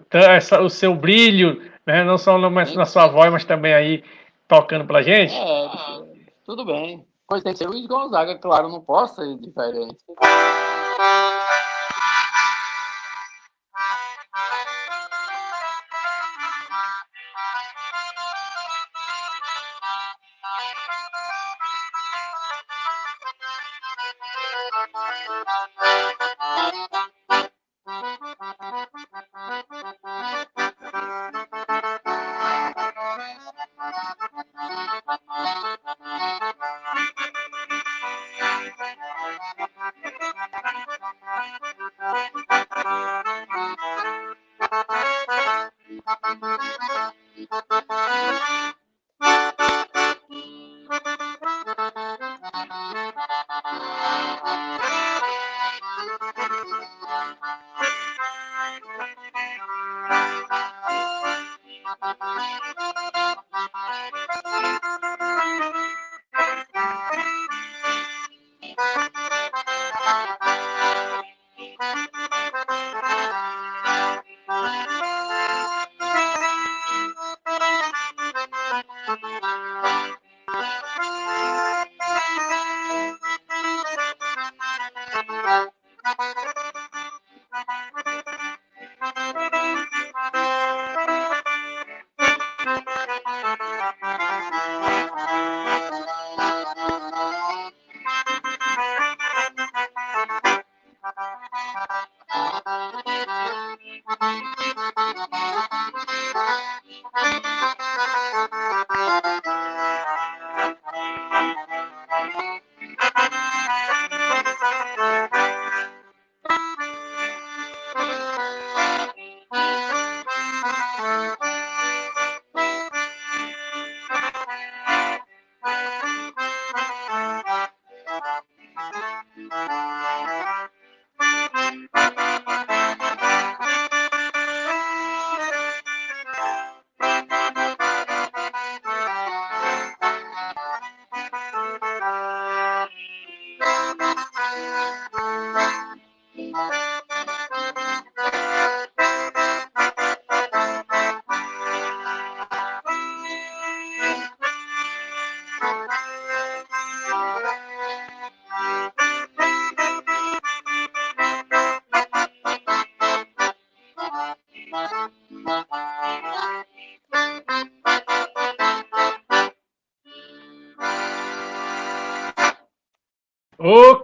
[0.10, 2.06] essa, o seu brilho, né?
[2.06, 4.02] Não só na sua voz, mas também aí
[4.48, 5.34] tocando pra gente.
[5.34, 5.70] É,
[6.46, 7.06] tudo bem.
[7.34, 9.98] Pois tem que ser Luiz Gonzaga, claro, não posso ser diferente.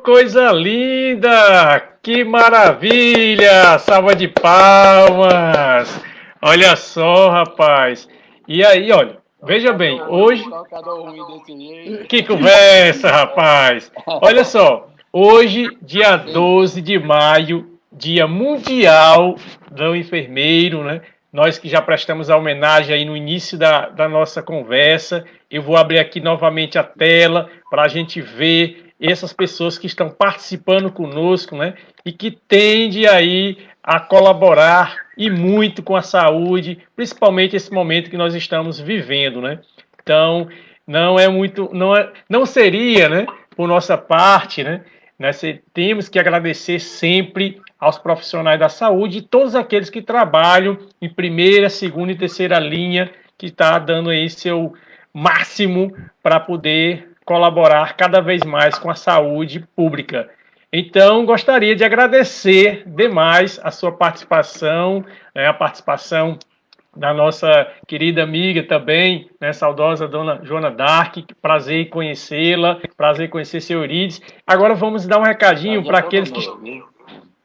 [0.09, 1.79] Coisa linda!
[2.01, 3.77] Que maravilha!
[3.77, 6.03] Salva de palmas!
[6.41, 8.09] Olha só, rapaz.
[8.47, 10.43] E aí, olha, veja bem, hoje.
[12.07, 13.91] Que conversa, rapaz!
[14.07, 19.35] Olha só, hoje, dia 12 de maio, Dia Mundial
[19.69, 21.01] do Enfermeiro, né?
[21.31, 25.77] Nós que já prestamos a homenagem aí no início da, da nossa conversa, eu vou
[25.77, 31.55] abrir aqui novamente a tela para a gente ver essas pessoas que estão participando conosco,
[31.55, 31.75] né?
[32.05, 38.17] E que tende aí a colaborar e muito com a saúde, principalmente esse momento que
[38.17, 39.59] nós estamos vivendo, né?
[40.01, 40.49] Então,
[40.85, 44.81] não é muito, não é, não seria, né, por nossa parte, né?
[45.17, 45.41] Nós
[45.73, 51.69] temos que agradecer sempre aos profissionais da saúde e todos aqueles que trabalham em primeira,
[51.69, 54.73] segunda e terceira linha, que está dando aí seu
[55.13, 60.27] máximo para poder colaborar cada vez mais com a saúde pública.
[60.73, 66.39] Então, gostaria de agradecer demais a sua participação, né, a participação
[66.97, 73.29] da nossa querida amiga também, né, saudosa dona Joana Dark, prazer em conhecê-la, prazer em
[73.29, 74.19] conhecer seu Eurides.
[74.47, 76.41] Agora vamos dar um recadinho para aqueles que...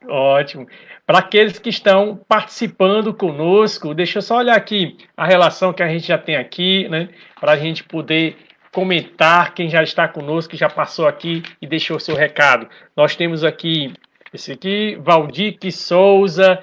[0.08, 0.66] Ótimo.
[1.06, 5.88] Para aqueles que estão participando conosco, deixa eu só olhar aqui a relação que a
[5.88, 8.38] gente já tem aqui, né, para a gente poder
[8.74, 12.68] comentar quem já está conosco, que já passou aqui e deixou seu recado.
[12.96, 13.94] Nós temos aqui
[14.32, 16.58] esse aqui, Valdir Souza,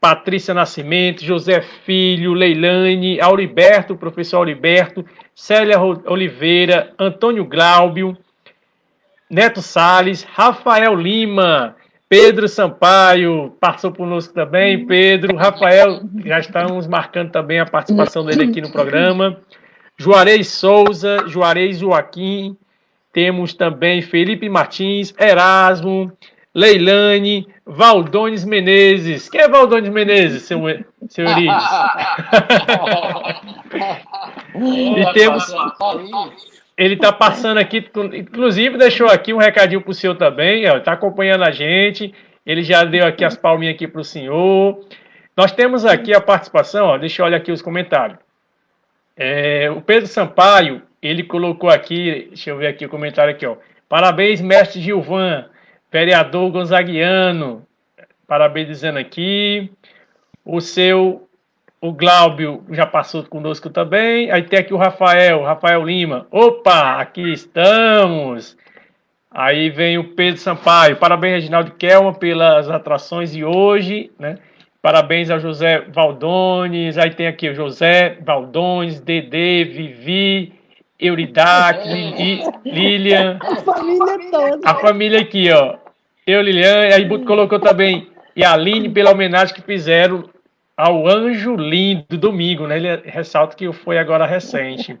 [0.00, 8.16] Patrícia Nascimento, José Filho, Leilane, Auriberto, professor Auriberto, Célia Oliveira, Antônio Glaubio,
[9.28, 11.76] Neto Sales, Rafael Lima,
[12.08, 18.62] Pedro Sampaio passou conosco também, Pedro, Rafael, já estamos marcando também a participação dele aqui
[18.62, 19.38] no programa.
[20.00, 22.56] Juarez Souza, Juarez Joaquim,
[23.12, 26.10] temos também Felipe Martins, Erasmo,
[26.54, 29.28] Leilane, Valdones Menezes.
[29.28, 30.62] Quem é Valdones Menezes, seu,
[31.06, 31.64] seu Eurides?
[34.56, 35.54] e temos.
[36.78, 41.44] Ele está passando aqui, inclusive deixou aqui um recadinho para o senhor também, está acompanhando
[41.44, 42.14] a gente.
[42.46, 44.80] Ele já deu aqui as palminhas aqui para o senhor.
[45.36, 48.18] Nós temos aqui a participação, ó, deixa eu olhar aqui os comentários.
[49.22, 53.54] É, o Pedro Sampaio, ele colocou aqui, deixa eu ver aqui o comentário aqui, ó.
[53.86, 55.44] Parabéns, mestre Gilvan,
[55.92, 57.66] vereador Gonzaguiano.
[58.26, 59.70] Parabéns dizendo aqui.
[60.42, 61.28] O seu,
[61.82, 64.30] o Glaubio já passou conosco também.
[64.30, 66.26] Aí tem aqui o Rafael, Rafael Lima.
[66.30, 68.56] Opa, aqui estamos.
[69.30, 70.96] Aí vem o Pedro Sampaio.
[70.96, 74.38] Parabéns, Reginaldo Kelman, pelas atrações de hoje, né?
[74.82, 76.96] Parabéns ao José Valdones.
[76.96, 80.52] Aí tem aqui o José Valdones, Dedê, Vivi,
[80.98, 83.38] Euridac, Lili, Lilian.
[83.40, 84.60] A família toda.
[84.64, 85.76] A família aqui, ó.
[86.26, 90.24] Eu, Lilian, aí colocou também e a Aline pela homenagem que fizeram
[90.76, 92.76] ao Anjo Lindo domingo, né?
[92.76, 94.98] Ele ressalta que foi agora recente.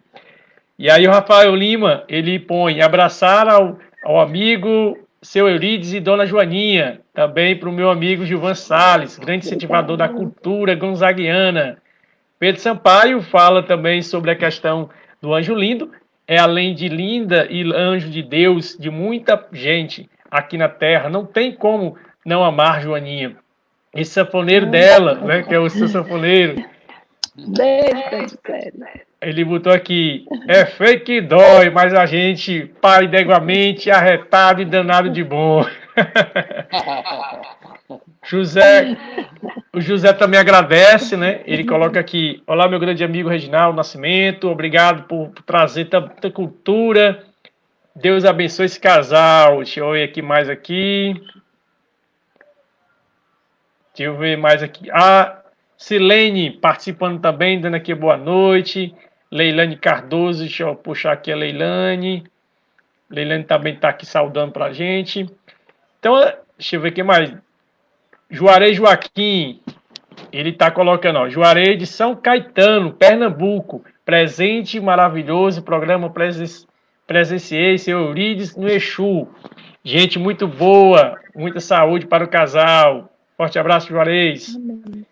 [0.78, 6.24] E aí o Rafael Lima, ele põe abraçar ao, ao amigo seu Eurides e Dona
[6.24, 11.78] Joaninha, também para o meu amigo Gilvan Sales, grande incentivador da cultura gonzaguiana.
[12.38, 14.88] Pedro Sampaio fala também sobre a questão
[15.20, 15.92] do anjo lindo,
[16.26, 21.26] é além de linda e anjo de Deus, de muita gente aqui na terra, não
[21.26, 23.36] tem como não amar Joaninha.
[23.94, 26.64] Esse sanfoneiro dela, né, que é o seu sanfoneiro.
[29.22, 35.22] Ele botou aqui, é fake que dói, mas a gente parideguamente arretado e danado de
[35.22, 35.62] bom.
[38.24, 38.96] José,
[39.74, 41.42] o José também agradece, né?
[41.44, 47.22] Ele coloca aqui: Olá, meu grande amigo Reginaldo Nascimento, obrigado por, por trazer tanta cultura.
[47.94, 49.58] Deus abençoe esse casal.
[49.58, 51.12] Deixa eu ver aqui mais aqui.
[53.94, 54.90] Deixa eu ver mais aqui.
[54.90, 55.42] A
[55.76, 58.94] Silene participando também, dando aqui boa noite.
[59.30, 62.24] Leilane Cardoso, deixa eu puxar aqui a Leilane.
[63.08, 65.28] Leilane também está aqui saudando para a gente.
[65.98, 66.14] Então,
[66.58, 67.32] deixa eu ver aqui mais.
[68.28, 69.60] Juarez Joaquim,
[70.32, 73.84] ele está colocando, ó, Juarez de São Caetano, Pernambuco.
[74.04, 76.46] Presente maravilhoso, programa presen
[77.06, 79.28] presenciei, seu Eurides no Exu.
[79.84, 83.10] Gente muito boa, muita saúde para o casal.
[83.36, 84.54] Forte abraço, Juarez.
[84.54, 85.06] Amém.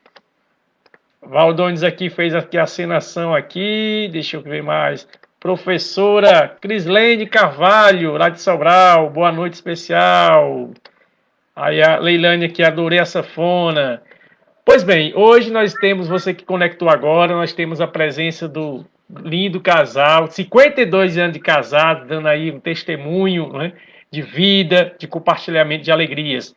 [1.28, 4.08] Valdones aqui fez aqui a acenação aqui.
[4.10, 5.06] Deixa eu ver mais.
[5.38, 9.10] Professora Crislene Carvalho, lá de Sobral.
[9.10, 10.70] Boa noite especial.
[11.54, 14.00] Aí a Leilane aqui, adorei a safona.
[14.64, 18.86] Pois bem, hoje nós temos, você que conectou agora, nós temos a presença do
[19.22, 23.74] lindo casal, 52 anos de casado, dando aí um testemunho né,
[24.10, 26.56] de vida, de compartilhamento de alegrias.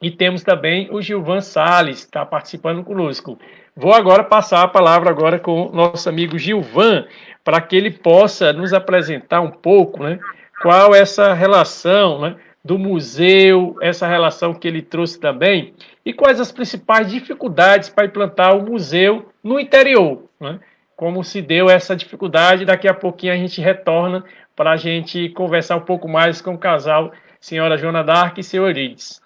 [0.00, 3.38] E temos também o Gilvan Sales, está participando conosco.
[3.78, 7.04] Vou agora passar a palavra agora com o nosso amigo Gilvan,
[7.44, 10.18] para que ele possa nos apresentar um pouco né,
[10.62, 15.74] qual é essa relação né, do museu, essa relação que ele trouxe também,
[16.06, 20.22] e quais as principais dificuldades para implantar o museu no interior.
[20.40, 20.58] Né?
[20.96, 24.24] Como se deu essa dificuldade, daqui a pouquinho a gente retorna
[24.56, 28.64] para a gente conversar um pouco mais com o casal, senhora Joana Dark e seu
[28.64, 29.20] Eurides.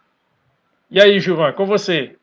[0.91, 2.17] E aí, Gilvan, com você.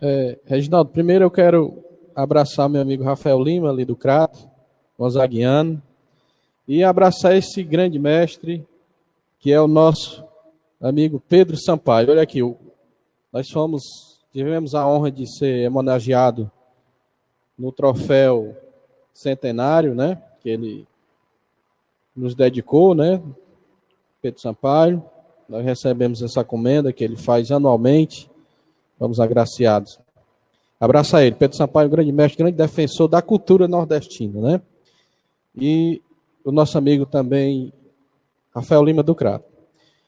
[0.00, 1.82] É, Reginaldo, primeiro eu quero
[2.14, 4.38] abraçar meu amigo Rafael Lima, ali do Crato,
[4.96, 5.82] Gonzaguiano,
[6.68, 8.64] e abraçar esse grande mestre,
[9.40, 10.24] que é o nosso
[10.80, 12.10] amigo Pedro Sampaio.
[12.10, 12.40] Olha aqui,
[13.32, 13.82] nós fomos,
[14.32, 16.48] tivemos a honra de ser homenageado
[17.58, 18.56] no troféu
[19.12, 20.86] centenário, né, que ele
[22.14, 23.20] nos dedicou, né,
[24.22, 25.02] Pedro Sampaio.
[25.48, 28.30] Nós recebemos essa comenda que ele faz anualmente.
[28.98, 29.98] Vamos agraciados.
[30.80, 31.36] Abraça ele.
[31.36, 34.60] Pedro Sampaio, grande mestre, grande defensor da cultura nordestina, né?
[35.56, 36.00] E
[36.44, 37.72] o nosso amigo também,
[38.54, 39.44] Rafael Lima do Crato.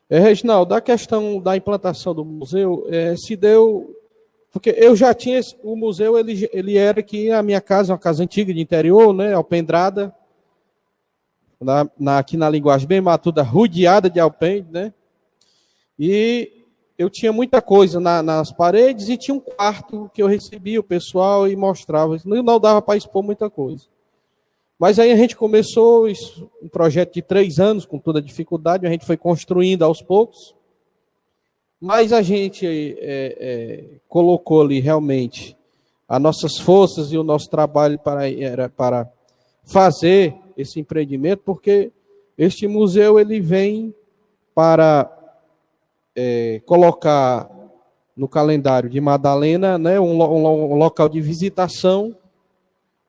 [0.08, 3.96] É, Reginaldo, a questão da implantação do museu é, se deu.
[4.52, 5.40] Porque eu já tinha.
[5.62, 9.32] O museu, ele, ele era aqui, a minha casa, uma casa antiga de interior, né?
[9.32, 10.14] Alpendrada.
[11.60, 14.94] Na, na, aqui na linguagem bem matuda, rodeada de alpendre, né?
[15.98, 16.59] E
[17.00, 20.84] eu tinha muita coisa na, nas paredes e tinha um quarto que eu recebia o
[20.84, 22.18] pessoal e mostrava.
[22.26, 23.86] Não, não dava para expor muita coisa.
[24.78, 28.86] Mas aí a gente começou isso, um projeto de três anos, com toda a dificuldade,
[28.86, 30.54] a gente foi construindo aos poucos.
[31.80, 35.56] Mas a gente é, é, colocou ali realmente
[36.06, 39.10] as nossas forças e o nosso trabalho para, era para
[39.64, 41.92] fazer esse empreendimento, porque
[42.36, 43.94] este museu ele vem
[44.54, 45.19] para
[46.22, 47.48] é, colocar
[48.14, 52.14] no calendário de Madalena né, um, um, um local de visitação.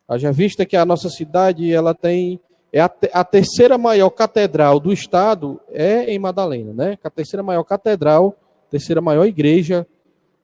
[0.08, 2.40] Haja vista que a nossa cidade ela tem
[2.72, 6.98] é a, a, terceira maior catedral do estado é em Madalena, né?
[7.04, 8.34] A terceira maior catedral,
[8.70, 9.86] terceira maior igreja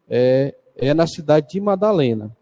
[0.09, 2.35] é, é na cidade de Madalena.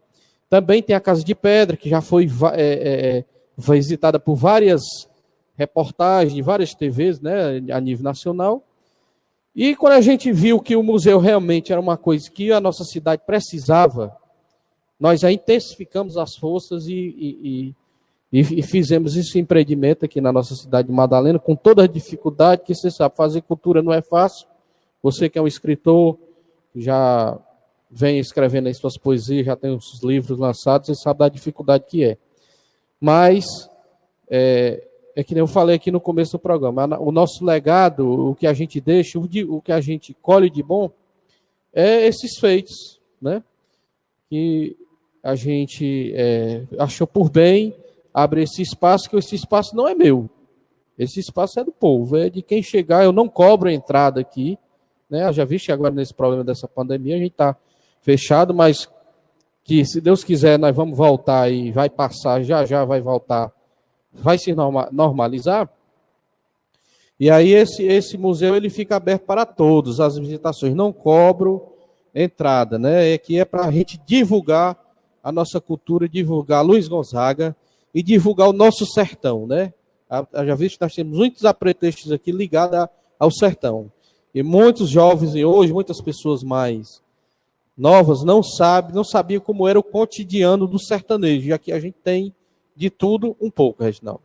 [0.50, 3.24] Também tem a Casa de Pedra, que já foi é, é, é
[3.56, 4.82] visitada por várias
[5.56, 8.64] reportagens várias TVs, né, a nível nacional.
[9.56, 12.84] E quando a gente viu que o museu realmente era uma coisa que a nossa
[12.84, 14.14] cidade precisava,
[15.00, 17.74] nós intensificamos as forças e, e,
[18.30, 22.64] e, e fizemos esse empreendimento aqui na nossa cidade de Madalena, com toda a dificuldade
[22.66, 24.46] que você sabe, fazer cultura não é fácil.
[25.02, 26.18] Você que é um escritor,
[26.74, 27.38] já
[27.90, 32.04] vem escrevendo aí suas poesias, já tem os livros lançados, e sabe da dificuldade que
[32.04, 32.18] é.
[33.00, 33.46] Mas,
[34.28, 34.85] é,
[35.16, 38.46] é que nem eu falei aqui no começo do programa, o nosso legado, o que
[38.46, 40.90] a gente deixa, o que a gente colhe de bom,
[41.72, 43.42] é esses feitos, né?
[44.28, 44.76] Que
[45.22, 47.74] a gente é, achou por bem
[48.12, 50.28] abrir esse espaço, que esse espaço não é meu.
[50.98, 53.02] Esse espaço é do povo, é de quem chegar.
[53.02, 54.58] Eu não cobro a entrada aqui,
[55.08, 55.26] né?
[55.26, 57.56] Eu já vi que agora nesse problema dessa pandemia a gente está
[58.02, 58.86] fechado, mas
[59.64, 63.50] que se Deus quiser nós vamos voltar e vai passar, já já vai voltar,
[64.18, 64.54] vai se
[64.92, 65.68] normalizar.
[67.18, 71.72] E aí esse, esse museu ele fica aberto para todos, as visitações não cobro
[72.14, 73.12] entrada, né?
[73.12, 74.78] É que é para a gente divulgar
[75.22, 77.56] a nossa cultura, divulgar Luiz Gonzaga
[77.94, 79.72] e divulgar o nosso sertão, né?
[80.44, 82.88] Já visto que nós temos muitos apretextos aqui ligados
[83.18, 83.90] ao sertão.
[84.34, 87.02] E muitos jovens e hoje, muitas pessoas mais
[87.76, 91.48] novas não sabem, não sabiam como era o cotidiano do sertanejo.
[91.48, 92.34] E aqui a gente tem
[92.76, 94.22] de tudo um pouco, Reginaldo.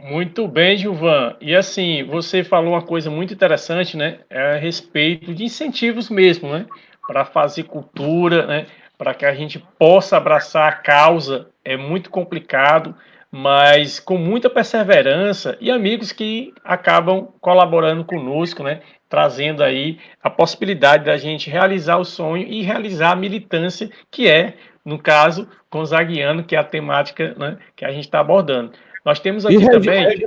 [0.00, 1.36] Muito bem, Gilvan.
[1.40, 4.20] E assim, você falou uma coisa muito interessante, né?
[4.28, 6.66] É a respeito de incentivos mesmo, né?
[7.06, 8.66] Para fazer cultura, né?
[8.98, 11.48] Para que a gente possa abraçar a causa.
[11.64, 12.94] É muito complicado,
[13.30, 18.82] mas com muita perseverança e amigos que acabam colaborando conosco, né?
[19.14, 24.54] trazendo aí a possibilidade da gente realizar o sonho e realizar a militância, que é,
[24.84, 28.72] no caso, Gonzaguiano, que é a temática né, que a gente está abordando.
[29.04, 30.26] Nós temos aqui e também.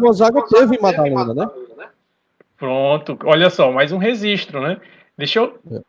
[0.00, 1.48] Gonzaga teve em Madalena, né?
[2.56, 4.80] Pronto, olha só, mais um registro, né?
[5.16, 5.80] Deixa eu é.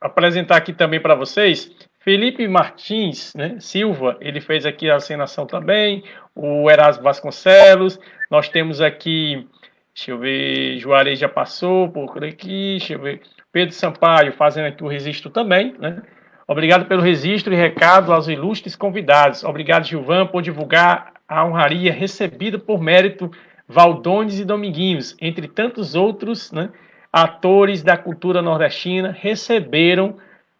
[0.00, 1.70] apresentar aqui também para vocês.
[1.98, 6.02] Felipe Martins né, Silva, ele fez aqui a acenação também.
[6.34, 7.98] O Erasmo Vasconcelos.
[8.30, 9.46] Nós temos aqui
[9.94, 12.78] Deixa eu ver, Juarez já passou por aqui.
[12.78, 13.20] Deixa eu ver.
[13.52, 16.02] Pedro Sampaio fazendo aqui o registro também, né?
[16.50, 19.44] Obrigado pelo registro e recado aos ilustres convidados.
[19.44, 23.30] Obrigado, Gilvan, por divulgar a honraria recebida por mérito
[23.68, 26.70] Valdones e Dominguinhos, entre tantos outros né,
[27.12, 30.16] atores da cultura nordestina, receberam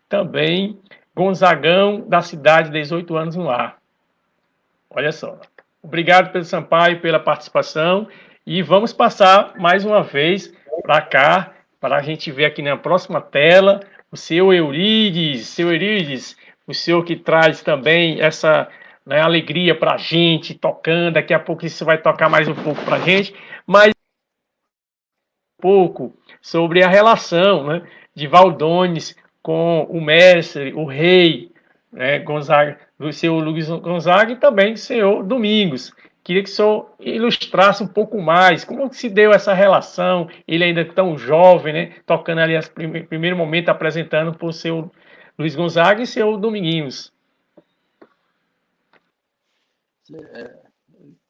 [0.08, 0.78] também
[1.12, 3.78] Gonzagão da cidade, 18 anos no ar.
[4.90, 5.40] Olha só.
[5.82, 8.06] Obrigado, Pedro Sampaio, pela participação.
[8.46, 13.20] E vamos passar mais uma vez para cá, para a gente ver aqui na próxima
[13.20, 13.80] tela
[14.10, 16.36] o seu Eurides, seu Eurides,
[16.66, 18.68] o senhor que traz também essa
[19.06, 21.14] né, alegria para a gente, tocando.
[21.14, 23.34] Daqui a pouco isso vai tocar mais um pouco para a gente,
[23.66, 23.90] mas
[25.58, 27.82] um pouco sobre a relação né,
[28.14, 31.50] de Valdones com o mestre, o rei
[31.92, 35.92] né, Gonzaga, do seu Luiz Gonzaga e também do senhor Domingos.
[36.22, 40.84] Queria que o senhor ilustrasse um pouco mais como se deu essa relação, ele ainda
[40.84, 44.90] tão jovem, né, tocando ali o prime primeiro momento, apresentando para o seu
[45.38, 47.12] Luiz Gonzaga e seu Dominguinhos.
[50.12, 50.60] É,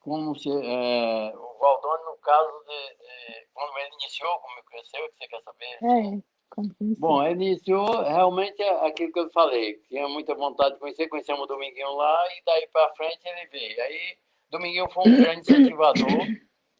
[0.01, 5.09] como se, é, o Valdone, no caso, de, de, quando ele iniciou, como ele conheceu,
[5.11, 6.17] que você quer saber?
[6.17, 6.31] É.
[6.99, 11.47] Bom, ele iniciou realmente aquilo que eu falei, tinha muita vontade de conhecer, conhecemos o
[11.47, 13.83] Dominguinho lá e daí para frente ele veio.
[13.83, 14.19] Aí
[14.51, 16.27] Dominguinho foi um grande incentivador,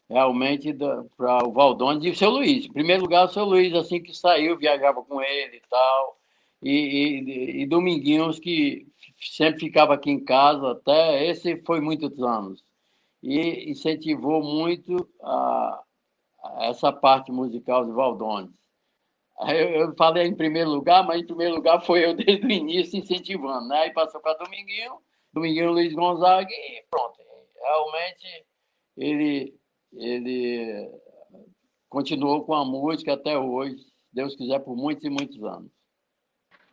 [0.09, 0.75] realmente,
[1.15, 2.65] para o Valdones e o seu Luiz.
[2.65, 6.17] Em primeiro lugar, o seu Luiz, assim que saiu, viajava com ele e tal.
[6.61, 8.87] E, e, e Dominguinhos, que
[9.21, 12.63] sempre ficava aqui em casa, até esse foi muitos anos.
[13.23, 15.81] E incentivou muito a,
[16.43, 18.51] a essa parte musical de Valdones.
[19.39, 22.99] Eu, eu, falei em primeiro lugar, mas em primeiro lugar foi eu desde o início
[22.99, 23.83] incentivando, né?
[23.83, 24.97] Aí passou para Dominguinho,
[25.33, 27.20] Dominguinho Luiz Gonzaga e pronto
[27.63, 28.45] realmente
[28.97, 29.53] ele,
[29.93, 30.89] ele
[31.89, 33.75] continuou com a música até hoje,
[34.13, 35.71] Deus quiser, por muitos e muitos anos.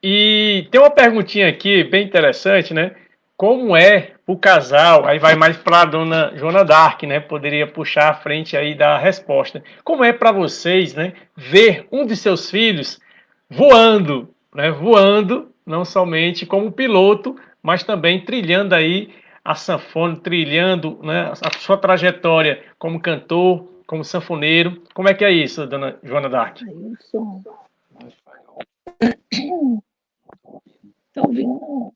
[0.03, 2.95] E tem uma perguntinha aqui bem interessante, né?
[3.37, 5.07] Como é o casal?
[5.07, 7.21] Aí vai mais para a dona Joana Dark, né?
[7.21, 9.63] Poderia puxar a frente aí da resposta.
[9.85, 11.15] Como é para vocês, né?
[11.37, 13.01] Ver um de seus filhos
[13.49, 14.71] voando, né?
[14.71, 19.13] Voando, não somente como piloto, mas também trilhando aí
[19.45, 24.83] a sanfona, trilhando né, a sua trajetória como cantor, como sanfoneiro.
[24.95, 26.61] Como é que é isso, dona Joana Dark?
[26.61, 27.43] Isso.
[31.09, 31.93] Estão ouvindo?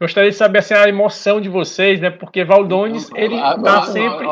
[0.00, 2.08] Gostaria de saber assim, a emoção de vocês, né?
[2.10, 4.26] Porque Valdones, ele está sempre.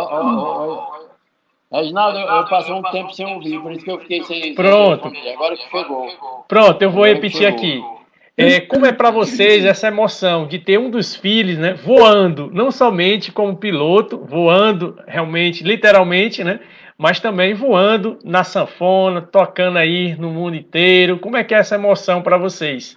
[1.70, 4.55] Reginaldo, eu passei um tempo sem ouvir, por isso que eu fiquei sem.
[4.55, 5.12] Pronto.
[5.34, 6.09] Agora que pegou.
[6.49, 7.82] Pronto, eu vou repetir aqui.
[8.41, 12.70] É, como é para vocês essa emoção de ter um dos filhos, né, voando, não
[12.70, 16.61] somente como piloto, voando realmente, literalmente, né,
[16.97, 21.18] mas também voando na sanfona, tocando aí no mundo inteiro.
[21.18, 22.97] Como é que é essa emoção para vocês?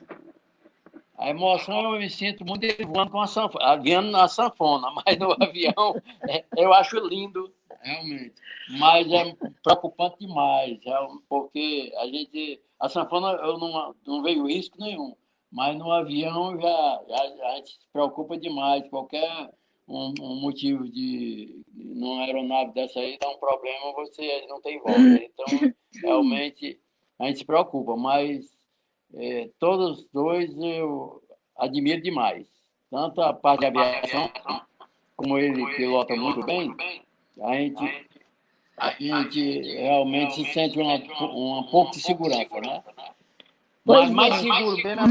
[1.18, 5.32] A emoção eu me sinto muito voando com a sanfona, guiando na sanfona, mas no
[5.39, 8.34] avião é, eu acho lindo, realmente.
[8.78, 12.62] Mas é preocupante demais, é, porque a gente.
[12.80, 15.16] A sanfona eu não, não veio risco nenhum.
[15.52, 18.88] Mas no avião já, já, a gente se preocupa demais.
[18.89, 19.49] Qualquer
[19.88, 24.99] um, um, motivo de numa aeronave dessa aí dar um problema, você não tem volta.
[24.99, 26.80] Então, realmente,
[27.20, 27.97] a gente se preocupa.
[27.97, 28.45] Mas
[29.14, 31.22] é, todos os dois eu
[31.58, 32.47] admiro demais.
[32.89, 34.32] Tanto a parte de aviação,
[35.16, 36.74] como ele pilota muito bem,
[37.41, 38.08] a gente,
[38.78, 42.84] a gente realmente se sente uma, uma pouco de segurança, né?
[43.84, 44.38] Pois Mas mais é.
[44.38, 45.07] seguro bem na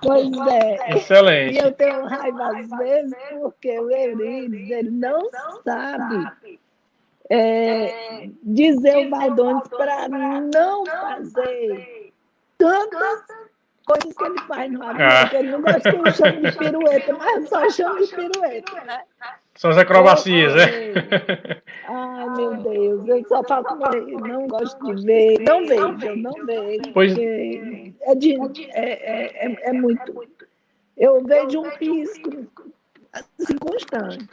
[0.00, 0.96] Pois é.
[0.96, 1.54] Excelente.
[1.54, 5.28] E eu tenho raiva às vezes porque o Eurides, ele não
[5.64, 6.30] sabe
[7.28, 12.12] é, dizer o Valdones para não fazer
[12.56, 13.24] tantas
[13.84, 15.30] coisas que ele faz no avião, ah.
[15.32, 19.02] ele não gosta que eu de pirueta, mas eu só chamo de pirueta, né?
[19.62, 20.64] São as acrobacias, né?
[21.86, 26.32] Ai, meu Deus, eu só falo com ele, não gosto de ver, não vejo, não
[26.44, 26.92] vejo.
[26.92, 27.12] Pois...
[27.16, 28.36] É, de,
[28.72, 30.28] é, é, é, é muito.
[30.96, 32.44] Eu vejo um pisco
[33.12, 34.26] assim, constante.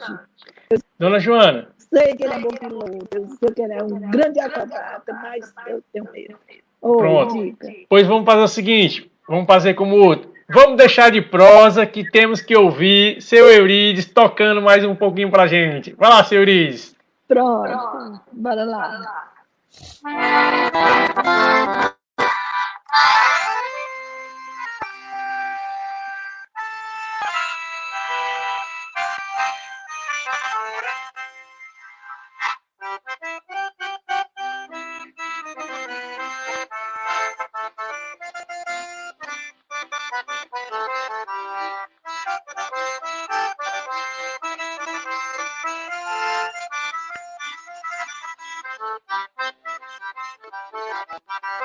[0.98, 1.68] Dona Joana.
[1.78, 5.54] Sei que ele é bom piloto, eu sei que ele é um grande acrobata, mas
[5.68, 6.36] eu tenho medo.
[6.80, 7.40] Pronto.
[7.40, 7.68] Dica.
[7.88, 10.28] Pois vamos fazer o seguinte: vamos fazer como outro.
[10.52, 15.46] Vamos deixar de prosa que temos que ouvir seu Eurides tocando mais um pouquinho pra
[15.46, 15.94] gente.
[15.96, 16.96] Vai lá, seu Eurides.
[17.28, 19.30] Pronto, bora lá.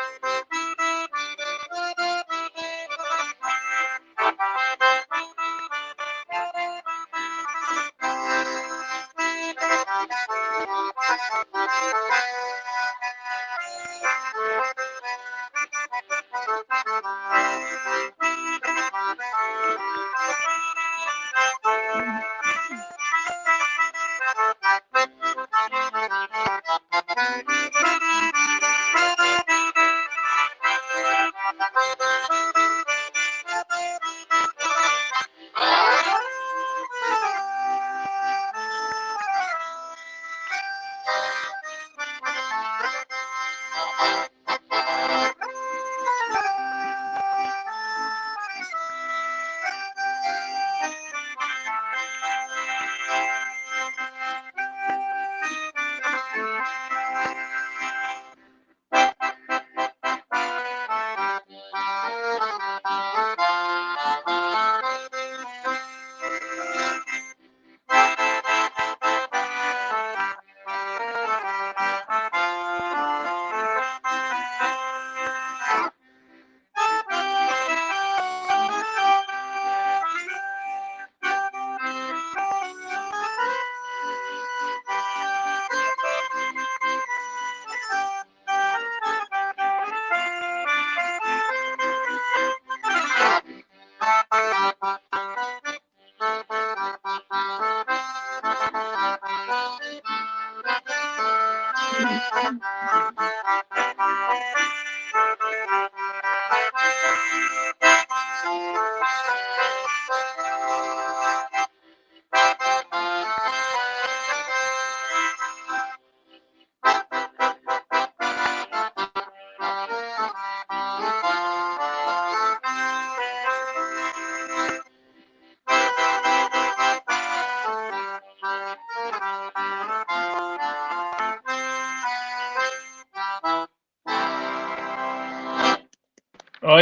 [0.08, 0.55] Thank you.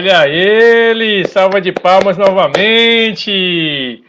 [0.03, 1.25] Olha ele!
[1.29, 4.03] Salva de palmas novamente!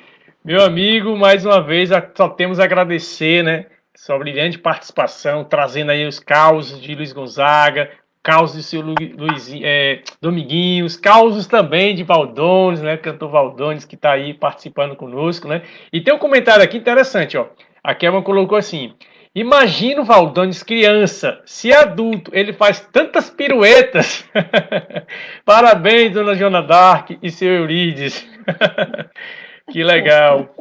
[0.45, 3.67] Meu amigo, mais uma vez, só temos a agradecer, né?
[3.95, 7.93] Sua brilhante participação, trazendo aí os causos de Luiz Gonzaga,
[8.25, 12.97] causos de seu Luiz, é, Dominguinhos, causos também de Valdones, né?
[12.97, 15.63] Cantor Valdones que está aí participando conosco, né?
[15.93, 17.47] E tem um comentário aqui interessante, ó.
[17.85, 18.95] A Kelma colocou assim:
[19.35, 24.25] Imagina o Valdones criança, se adulto, ele faz tantas piruetas.
[25.45, 28.25] Parabéns, dona Joana Dark e seu Eurides.
[29.73, 30.55] que legal.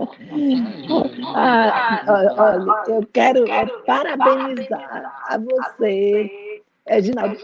[1.36, 3.46] Ah, olha, eu quero
[3.86, 7.38] parabenizar a você Reginaldo,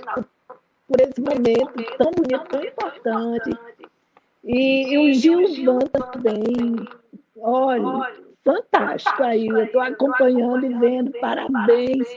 [0.88, 3.57] por esse momento tão bonito, tão importante.
[4.43, 5.80] E, e o Gilvan
[6.11, 6.88] também,
[7.38, 8.11] olha,
[8.43, 12.07] fantástico aí, eu estou acompanhando e vendo, parabéns.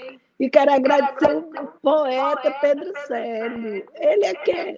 [0.42, 3.84] E quero agradecer o poeta Pedro Célio.
[3.94, 4.74] Ele é que é,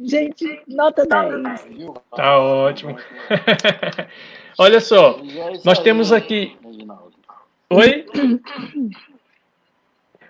[0.00, 1.66] gente, nota 10.
[2.14, 2.96] Tá ótimo.
[4.58, 5.18] Olha só,
[5.64, 6.56] nós temos aqui.
[7.70, 8.04] Oi?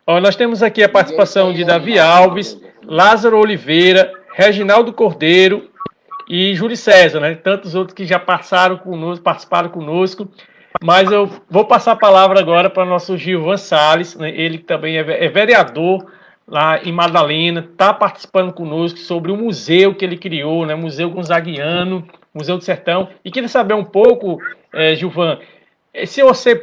[0.07, 5.69] Ó, nós temos aqui a participação de Davi Alves, Lázaro Oliveira, Reginaldo Cordeiro
[6.29, 7.35] e Júlio César, né?
[7.35, 10.29] Tantos outros que já passaram conosco, participaram conosco.
[10.83, 14.31] Mas eu vou passar a palavra agora para o nosso Gilvan Salles, né?
[14.31, 16.07] ele também é, é vereador
[16.47, 20.77] lá em Madalena, está participando conosco sobre o museu que ele criou, né?
[20.77, 23.09] Museu Gonzaguiano, Museu do Sertão.
[23.25, 24.39] E queria saber um pouco,
[24.73, 25.39] é, Gilvan,
[26.05, 26.63] se você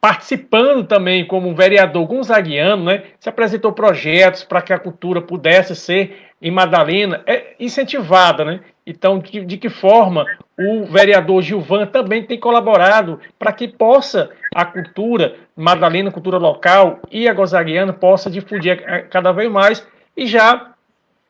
[0.00, 6.30] participando também como vereador gonzaguiano, né, se apresentou projetos para que a cultura pudesse ser
[6.40, 8.60] em Madalena é incentivada, né?
[8.90, 10.26] Então, de, de que forma
[10.58, 16.98] o vereador Gilvan também tem colaborado para que possa a cultura Madalena, a cultura local
[17.10, 19.86] e a gonzaguiana possa difundir cada vez mais
[20.16, 20.72] e já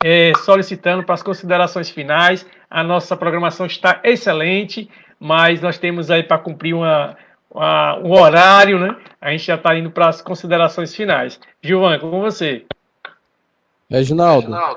[0.03, 2.47] é, solicitando para as considerações finais.
[2.71, 4.89] A nossa programação está excelente,
[5.19, 7.17] mas nós temos aí para cumprir uma
[7.55, 8.97] a, um horário, né?
[9.21, 11.39] A gente já está indo para as considerações finais.
[11.63, 12.65] Gilvan, com você.
[13.91, 14.77] Reginaldo, a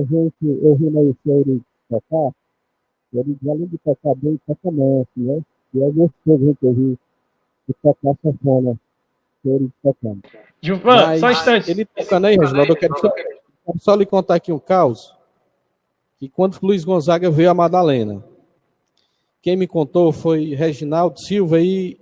[0.00, 1.60] gente o senhor
[2.00, 2.34] tocar,
[3.12, 5.40] ele além de tocar bem, toca manso, né?
[5.72, 6.98] E é gostoso a gente ouvir
[7.68, 8.78] de tocar sanfona,
[9.42, 10.22] senhor tocando.
[10.60, 11.70] Gilvan, Mas, só um instante.
[11.70, 15.14] Ele tocando aí, Reginaldo, eu quero só, quero só lhe contar aqui um caos,
[16.18, 18.24] que quando Luiz Gonzaga veio a Madalena,
[19.42, 22.00] quem me contou foi Reginaldo Silva e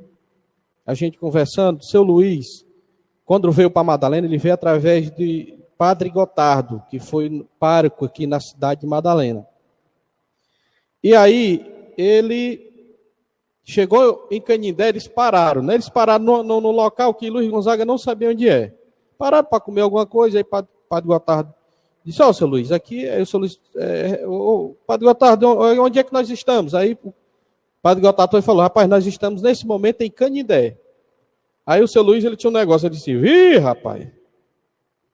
[0.86, 2.46] a gente conversando, seu Luiz,
[3.24, 8.38] quando veio para Madalena, ele veio através de Padre Gotardo, que foi pároco aqui na
[8.38, 9.46] cidade de Madalena.
[11.02, 12.70] E aí, ele
[13.64, 15.74] chegou em Canindé, eles pararam, né?
[15.74, 18.74] Eles pararam no, no, no local que Luiz Gonzaga não sabia onde é.
[19.18, 21.54] Pararam para comer alguma coisa, aí Padre, Padre Gotardo
[22.04, 26.02] disse, ó, oh, seu Luiz, aqui, eu sou Luiz, é, o Padre Gotardo, onde é
[26.02, 26.74] que nós estamos?
[26.74, 26.98] Aí
[27.80, 30.78] Padre Gotato falou, rapaz, nós estamos nesse momento em Canindé.
[31.66, 34.08] Aí o seu Luiz, ele tinha um negócio, ele disse, ih, rapaz,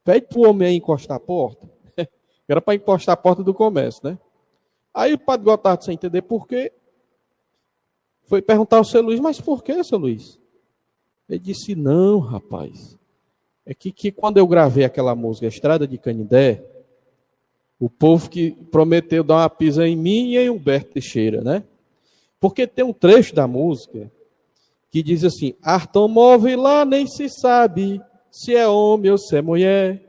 [0.03, 1.67] pede pro homem aí encostar a porta.
[2.47, 4.17] Era para encostar a porta do comércio, né?
[4.93, 6.71] Aí o Padre Gotardo, sem entender por quê,
[8.23, 10.39] foi perguntar ao seu Luiz, mas por que, seu Luiz?
[11.27, 12.97] Ele disse, não, rapaz,
[13.65, 16.63] é que, que quando eu gravei aquela música, Estrada de Canindé,
[17.79, 21.63] o povo que prometeu dar uma pisa em mim e em Humberto Teixeira, né?
[22.39, 24.11] Porque tem um trecho da música
[24.91, 29.41] que diz assim: Artão move lá nem se sabe se é homem ou se é
[29.41, 30.05] mulher.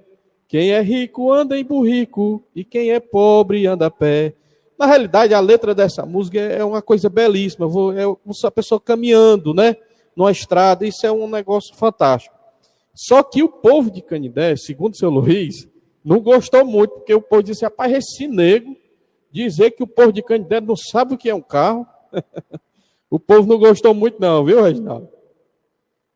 [0.49, 4.35] Quem é rico anda em burrico e quem é pobre anda a pé.
[4.81, 7.67] Na realidade, a letra dessa música é uma coisa belíssima.
[8.01, 9.77] É uma pessoa caminhando, né?
[10.17, 12.35] Numa estrada, isso é um negócio fantástico.
[12.95, 15.69] Só que o povo de Canidé, segundo o seu Luiz,
[16.03, 18.75] não gostou muito, porque o povo disse: rapaz, esse negro
[19.31, 21.87] dizer que o povo de Canidé não sabe o que é um carro,
[23.11, 25.11] o povo não gostou muito, não, viu, Reginaldo?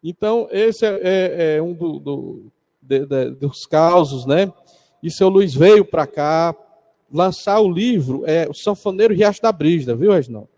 [0.02, 4.50] Então, esse é, é, é um do, do, de, de, dos causos, né?
[5.02, 6.56] E seu Luiz veio para cá
[7.14, 10.48] lançar o livro, é, O Sanfoneiro Riacho da Brígida, viu, Reginaldo?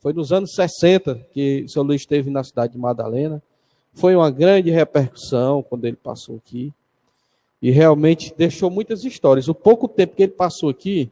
[0.00, 3.42] Foi nos anos 60 que seu Luiz esteve na cidade de Madalena.
[3.92, 6.72] Foi uma grande repercussão quando ele passou aqui.
[7.60, 9.46] E realmente deixou muitas histórias.
[9.46, 11.10] O pouco tempo que ele passou aqui,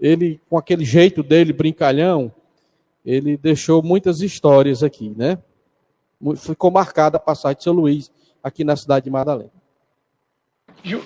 [0.00, 2.30] ele, com aquele jeito dele, brincalhão,
[3.06, 5.38] ele deixou muitas histórias aqui, né?
[6.36, 8.10] Ficou marcada a passagem de São Luís
[8.42, 9.57] aqui na cidade de Madalena.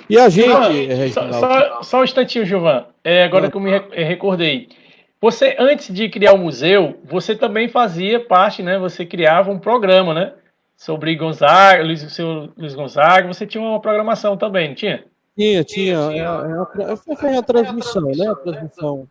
[0.09, 1.13] E a gente.
[1.13, 2.85] só, só, só, um instantinho, Gilvan.
[3.03, 4.69] É, agora que eu me recordei.
[5.21, 8.79] Você, antes de criar o museu, você também fazia parte, né?
[8.79, 10.33] Você criava um programa, né?
[10.77, 13.29] Sobre Gonzaga, Luiz, seu Luiz Gonzaga.
[13.29, 15.05] Você tinha uma programação também, não tinha?
[15.37, 15.97] Tinha, tinha.
[15.97, 18.29] É, é, foi uma transmissão, né?
[18.29, 19.09] A transmissão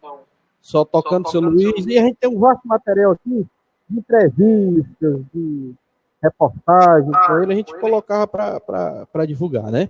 [0.62, 1.86] só tocando seu Luiz.
[1.86, 3.48] E a gente tem um vasto material aqui
[3.90, 5.74] de entrevistas, de
[6.22, 9.90] reportagens com ele, a gente colocava para divulgar, né?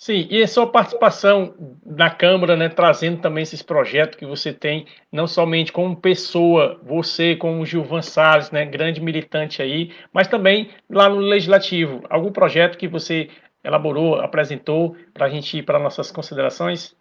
[0.00, 1.52] Sim, e a sua participação
[1.84, 7.36] na Câmara, né, trazendo também esses projetos que você tem, não somente como pessoa, você
[7.36, 12.02] como Gilvan Salles, né, grande militante aí, mas também lá no Legislativo.
[12.08, 13.28] Algum projeto que você
[13.62, 16.96] elaborou, apresentou para a gente ir para nossas considerações?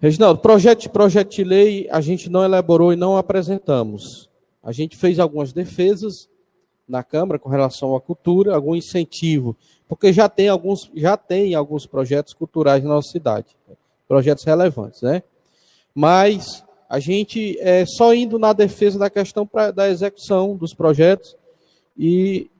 [0.00, 4.28] Reginaldo, projeto, projeto de lei a gente não elaborou e não apresentamos.
[4.60, 6.28] A gente fez algumas defesas
[6.88, 9.56] na Câmara com relação à cultura, algum incentivo,
[9.88, 13.56] porque já tem alguns, já tem alguns projetos culturais na nossa cidade,
[14.08, 15.22] projetos relevantes, né?
[15.94, 21.36] Mas a gente é só indo na defesa da questão pra, da execução dos projetos
[21.96, 22.50] e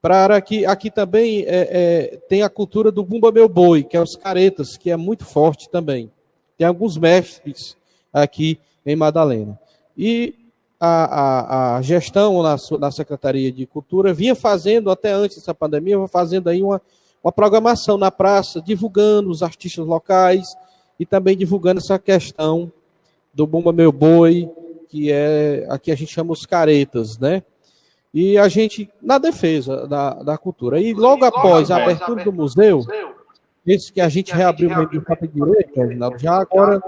[0.00, 4.00] para que aqui também é, é, tem a cultura do Bumba Meu Boi, que é
[4.00, 6.10] os caretas, que é muito forte também.
[6.58, 7.76] Tem alguns mestres
[8.12, 9.58] aqui em Madalena.
[9.96, 10.34] E
[10.84, 15.96] a, a, a gestão na, na Secretaria de Cultura vinha fazendo, até antes dessa pandemia,
[16.08, 16.80] fazendo aí uma,
[17.22, 20.54] uma programação na praça, divulgando os artistas locais
[21.00, 22.70] e também divulgando essa questão
[23.32, 24.48] do Bumba Meu Boi,
[24.88, 27.42] que é aqui a gente chama os caretas, né?
[28.12, 30.80] E a gente, na defesa da, da cultura.
[30.80, 32.80] E logo após a abertura do museu,
[33.66, 35.72] esse que a gente reabriu o meio do Fato Direito,
[36.18, 36.80] já agora,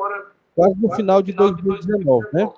[0.54, 2.48] quase no final de 2019, né?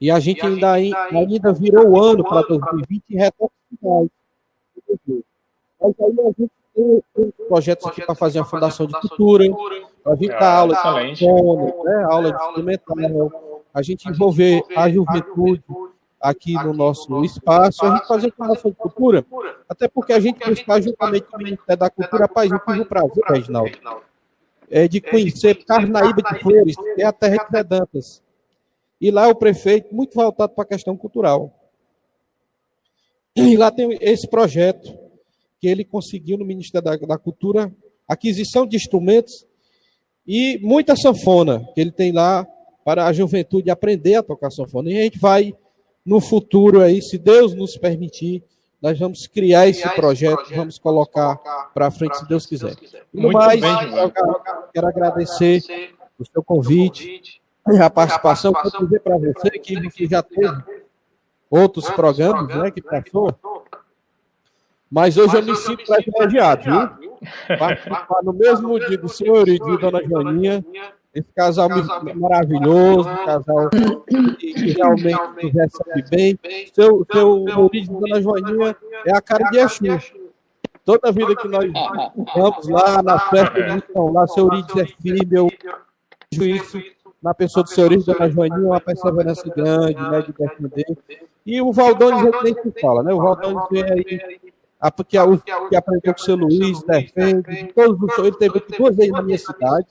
[0.00, 3.16] E a gente, e a ainda, gente ainda, ainda virou o ano para 2020 e
[3.16, 4.08] retorna finais.
[5.80, 9.44] Mas aí a gente tem, tem projetos aqui para fazer uma fundação de cultura,
[10.04, 10.74] a gente dar aula
[11.14, 15.62] de né, aula de instrumental, a gente envolver a juventude
[16.20, 19.24] aqui no nosso espaço, a gente fazer fundação de cultura,
[19.68, 22.86] até porque a gente está juntamente com o Ministério da Cultura, rapaz, eu tive o
[22.86, 23.70] prazer, Reginaldo,
[24.70, 28.25] é de conhecer Carnaíba de Flores, que é a terra de Vedantas.
[29.00, 31.52] E lá o prefeito, muito voltado para a questão cultural.
[33.34, 34.96] E lá tem esse projeto
[35.60, 37.70] que ele conseguiu no Ministério da, da Cultura,
[38.08, 39.46] aquisição de instrumentos
[40.26, 42.46] e muita sanfona, que ele tem lá
[42.84, 44.90] para a juventude aprender a tocar sanfona.
[44.90, 45.52] E a gente vai,
[46.04, 48.42] no futuro aí, se Deus nos permitir,
[48.80, 51.36] nós vamos criar esse projeto, vamos colocar
[51.74, 52.74] para frente, se Deus quiser.
[53.12, 54.12] E no mais, eu
[54.72, 55.62] quero agradecer
[56.18, 57.40] o seu convite
[57.82, 60.62] a participação, quero dizer para você que você já teve
[61.50, 63.34] outros programas né, que passou,
[64.90, 67.18] mas hoje eu me sinto privilegiado, viu?
[67.58, 70.64] Participar no mesmo dia do senhor e de Dona Joaninha,
[71.12, 71.68] esse casal
[72.14, 73.68] maravilhoso, casal
[74.38, 76.38] que, realmente nos recebe bem.
[76.72, 80.14] Seu, seu origem de Dona Joaninha é a cara de Exu.
[80.84, 81.72] Toda vida que nós
[82.36, 85.48] vamos lá na festa de Missão, lá, seu origem é firme, eu
[86.30, 86.80] juízo
[87.26, 90.96] na pessoa do senhor Dona Joaninha, uma perseverança grande, né, de defender.
[91.44, 93.12] E o Valdones, a gente nem se fala, né?
[93.12, 95.24] O Valdones vem aí, a, que, a,
[95.68, 99.38] que aprendeu com o seu Luiz, defende, todos os ele teve duas vezes na minha
[99.38, 99.88] cidade,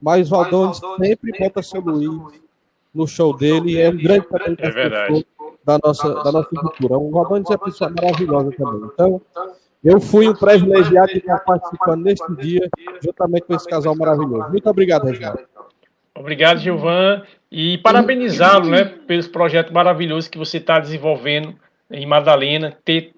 [0.00, 2.40] mas o Valdones sempre bota seu Luiz
[2.94, 4.26] no show dele, é um grande
[4.58, 5.24] é
[5.66, 6.96] da nossa, da nossa cultura.
[6.96, 8.90] O Valdones é uma pessoa maravilhosa também.
[8.90, 9.20] Então,
[9.84, 12.70] eu fui um privilegiado de estar participando neste dia,
[13.02, 14.48] juntamente com esse casal maravilhoso.
[14.48, 15.40] Muito obrigado, Reginaldo.
[16.16, 21.54] Obrigado, Gilvan, e parabenizá-lo né, pelos projetos maravilhosos que você está desenvolvendo
[21.90, 23.12] em Madalena, ter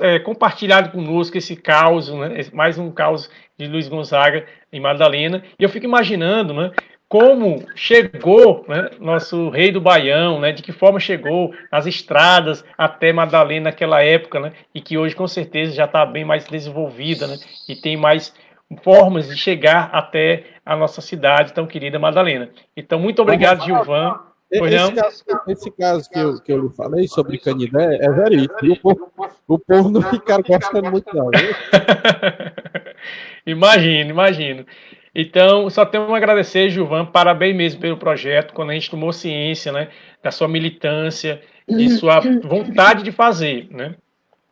[0.00, 5.42] é, compartilhado conosco esse caos, né, mais um caos de Luiz Gonzaga em Madalena.
[5.58, 6.72] E eu fico imaginando né,
[7.08, 13.12] como chegou né, nosso rei do Baião, né, de que forma chegou as estradas até
[13.12, 17.36] Madalena naquela época, né, e que hoje com certeza já está bem mais desenvolvida né,
[17.68, 18.34] e tem mais
[18.82, 22.50] formas de chegar até a nossa cidade tão querida Madalena.
[22.76, 24.18] Então, muito obrigado, Gilvan.
[24.50, 28.56] Esse caso, esse caso, que, eu, que eu lhe falei sobre Canidé é verídico.
[28.66, 29.12] O povo,
[29.46, 31.30] o povo não fica gostando muito, não.
[33.46, 34.66] imagino, imagino.
[35.14, 39.70] Então, só tenho a agradecer, Gilvan, parabéns mesmo pelo projeto, quando a gente tomou ciência
[39.70, 39.88] né,
[40.22, 43.68] da sua militância e sua vontade de fazer.
[43.70, 43.94] Né?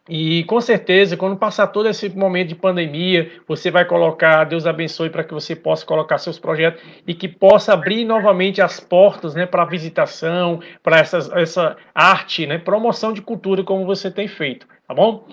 [0.08, 5.10] E com certeza, quando passar todo esse momento de pandemia, você vai colocar, Deus abençoe
[5.10, 9.44] para que você possa colocar seus projetos e que possa abrir novamente as portas né,
[9.44, 15.26] para visitação, para essa arte, né, promoção de cultura como você tem feito, tá bom?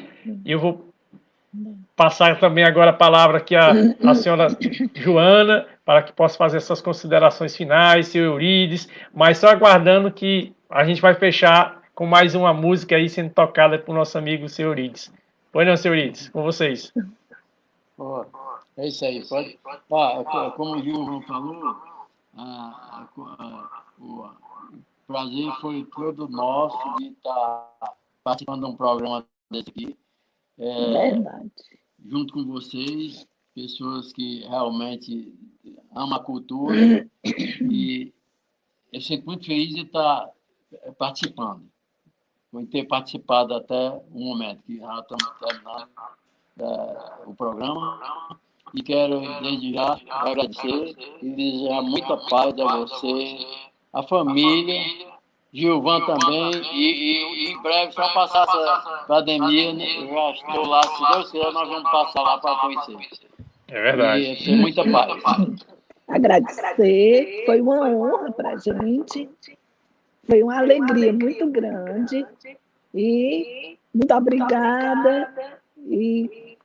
[0.43, 0.89] E eu vou
[1.95, 3.71] passar também agora a palavra aqui à,
[4.03, 4.47] à senhora
[4.93, 10.84] Joana, para que possa fazer essas considerações finais, seu Eurides, mas só aguardando que a
[10.84, 15.11] gente vai fechar com mais uma música aí sendo tocada por nosso amigo Seurides.
[15.51, 16.93] Pois não, Seurides, com vocês.
[17.97, 18.25] Oh,
[18.75, 19.25] é isso aí.
[19.25, 21.77] Pode, ah, como o Gil falou,
[22.35, 24.29] ah, ah, o
[25.07, 27.71] prazer foi todo nosso de estar
[28.21, 29.97] participando de um programa desse aqui.
[30.57, 31.51] É, Verdade.
[32.05, 35.33] junto com vocês, pessoas que realmente
[35.95, 37.07] amam a cultura
[37.71, 38.13] e
[38.91, 40.29] eu fico muito feliz de estar
[40.97, 41.65] participando,
[42.56, 45.88] por ter participado até o momento, que já estamos terminando
[46.58, 48.39] é, o programa.
[48.74, 53.45] E quero, desde já, agradecer e desejar muita paz a você,
[53.91, 54.82] a família,
[55.53, 59.86] Gilvan também, e, e, em breve, só passar essa pandemia, né?
[60.03, 62.97] eu já estou lá, se Deus quiser, nós vamos passar lá para conhecer.
[63.68, 64.49] É verdade.
[64.49, 65.22] E muita paz.
[66.08, 69.30] Agradecer, foi uma honra para a gente,
[70.26, 72.26] foi uma alegria muito grande,
[72.93, 75.34] e muito obrigada,
[75.88, 76.57] e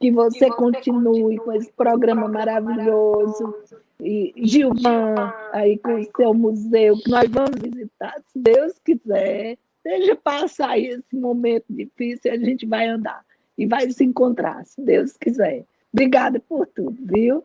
[0.00, 3.54] que você continue com esse programa maravilhoso.
[4.00, 9.56] E Gilvan, aí com o seu museu, que nós vamos visitar, se Deus quiser.
[9.82, 13.24] Deixa passar esse momento difícil e a gente vai andar.
[13.56, 15.64] E vai se encontrar, se Deus quiser.
[15.92, 17.44] Obrigada por tudo, viu?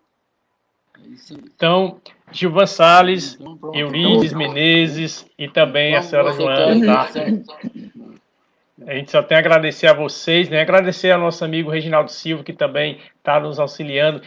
[1.56, 2.00] Então,
[2.32, 7.10] Gilvan Salles, então, Eurides Menezes e também a senhora Joana, tá?
[8.88, 10.62] A gente só tem a agradecer a vocês, né?
[10.62, 14.22] Agradecer ao nosso amigo Reginaldo Silva, que também está nos auxiliando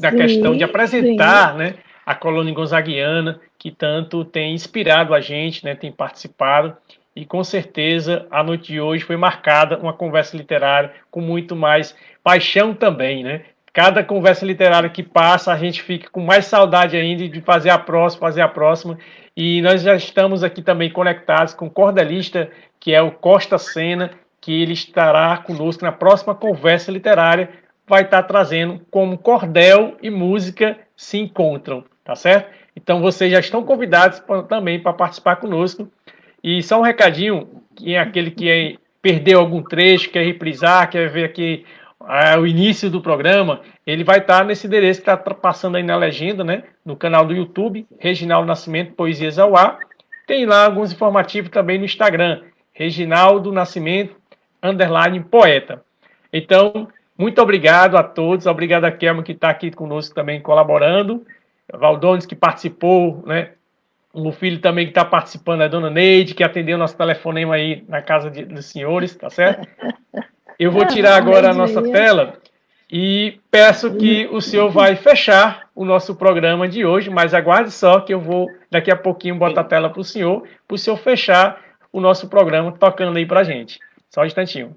[0.00, 1.58] na sim, questão de apresentar sim.
[1.58, 5.74] né, a colônia gonzaguiana, que tanto tem inspirado a gente, né?
[5.74, 6.76] Tem participado.
[7.14, 11.94] E com certeza a noite de hoje foi marcada uma conversa literária com muito mais
[12.22, 13.44] paixão também, né?
[13.74, 17.78] Cada conversa literária que passa, a gente fica com mais saudade ainda de fazer a
[17.78, 18.96] próxima, fazer a próxima.
[19.36, 22.48] E nós já estamos aqui também conectados com o cordelista,
[22.78, 27.50] que é o Costa Sena, que ele estará conosco na próxima conversa literária.
[27.84, 32.54] Vai estar trazendo como cordel e música se encontram, tá certo?
[32.76, 35.90] Então vocês já estão convidados também para participar conosco.
[36.44, 41.10] E só um recadinho, que é aquele que é, perdeu algum trecho, quer reprisar, quer
[41.10, 41.66] ver aqui
[42.38, 46.44] o início do programa, ele vai estar nesse endereço que está passando aí na legenda,
[46.44, 46.64] né?
[46.84, 49.78] No canal do YouTube, Reginaldo Nascimento Poesias ao Ar.
[50.26, 52.42] Tem lá alguns informativos também no Instagram,
[52.72, 54.16] Reginaldo Nascimento,
[54.62, 55.82] underline poeta.
[56.32, 61.24] Então, muito obrigado a todos, obrigado a Kelma que está aqui conosco também colaborando,
[61.72, 63.52] Valdones que participou, né?
[64.12, 68.00] O filho também que está participando, a dona Neide, que atendeu nosso telefonema aí na
[68.00, 69.66] casa de, dos senhores, tá certo?
[70.58, 72.38] Eu vou tirar agora a nossa tela
[72.90, 78.00] e peço que o senhor vai fechar o nosso programa de hoje, mas aguarde só
[78.00, 80.96] que eu vou daqui a pouquinho botar a tela para o senhor, para o senhor
[80.96, 81.60] fechar
[81.92, 83.80] o nosso programa tocando aí para a gente.
[84.10, 84.76] Só um instantinho.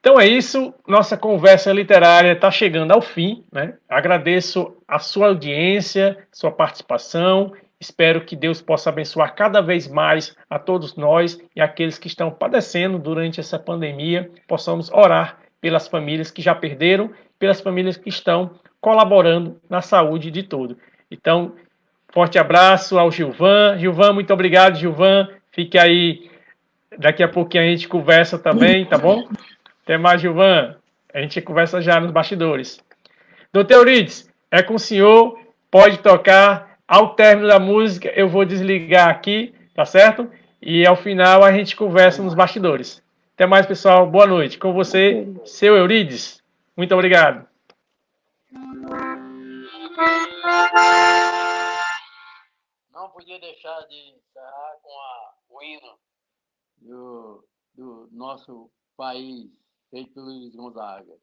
[0.00, 3.44] Então é isso, nossa conversa literária está chegando ao fim.
[3.52, 3.74] Né?
[3.88, 10.56] Agradeço a sua audiência, sua participação Espero que Deus possa abençoar cada vez mais a
[10.56, 14.30] todos nós e aqueles que estão padecendo durante essa pandemia.
[14.46, 17.10] Possamos orar pelas famílias que já perderam,
[17.40, 20.78] pelas famílias que estão colaborando na saúde de todo.
[21.10, 21.56] Então,
[22.12, 23.76] forte abraço ao Gilvan.
[23.76, 25.26] Gilvan, muito obrigado, Gilvan.
[25.50, 26.30] Fique aí.
[26.96, 29.28] Daqui a pouquinho a gente conversa também, tá bom?
[29.82, 30.76] Até mais, Gilvan.
[31.12, 32.78] A gente conversa já nos bastidores.
[33.52, 35.36] Doutor Eurides, é com o senhor.
[35.68, 40.30] Pode tocar ao término da música, eu vou desligar aqui, tá certo?
[40.60, 43.02] E ao final a gente conversa nos bastidores.
[43.32, 44.06] Até mais, pessoal.
[44.06, 44.58] Boa noite.
[44.58, 46.44] Com você, seu Eurides.
[46.76, 47.48] Muito obrigado.
[52.92, 55.98] Não podia deixar de encerrar com a, o hino
[56.76, 59.48] do, do nosso país,
[59.90, 61.14] feito pelo Luiz Gonzaga.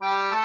[0.00, 0.43] Bye.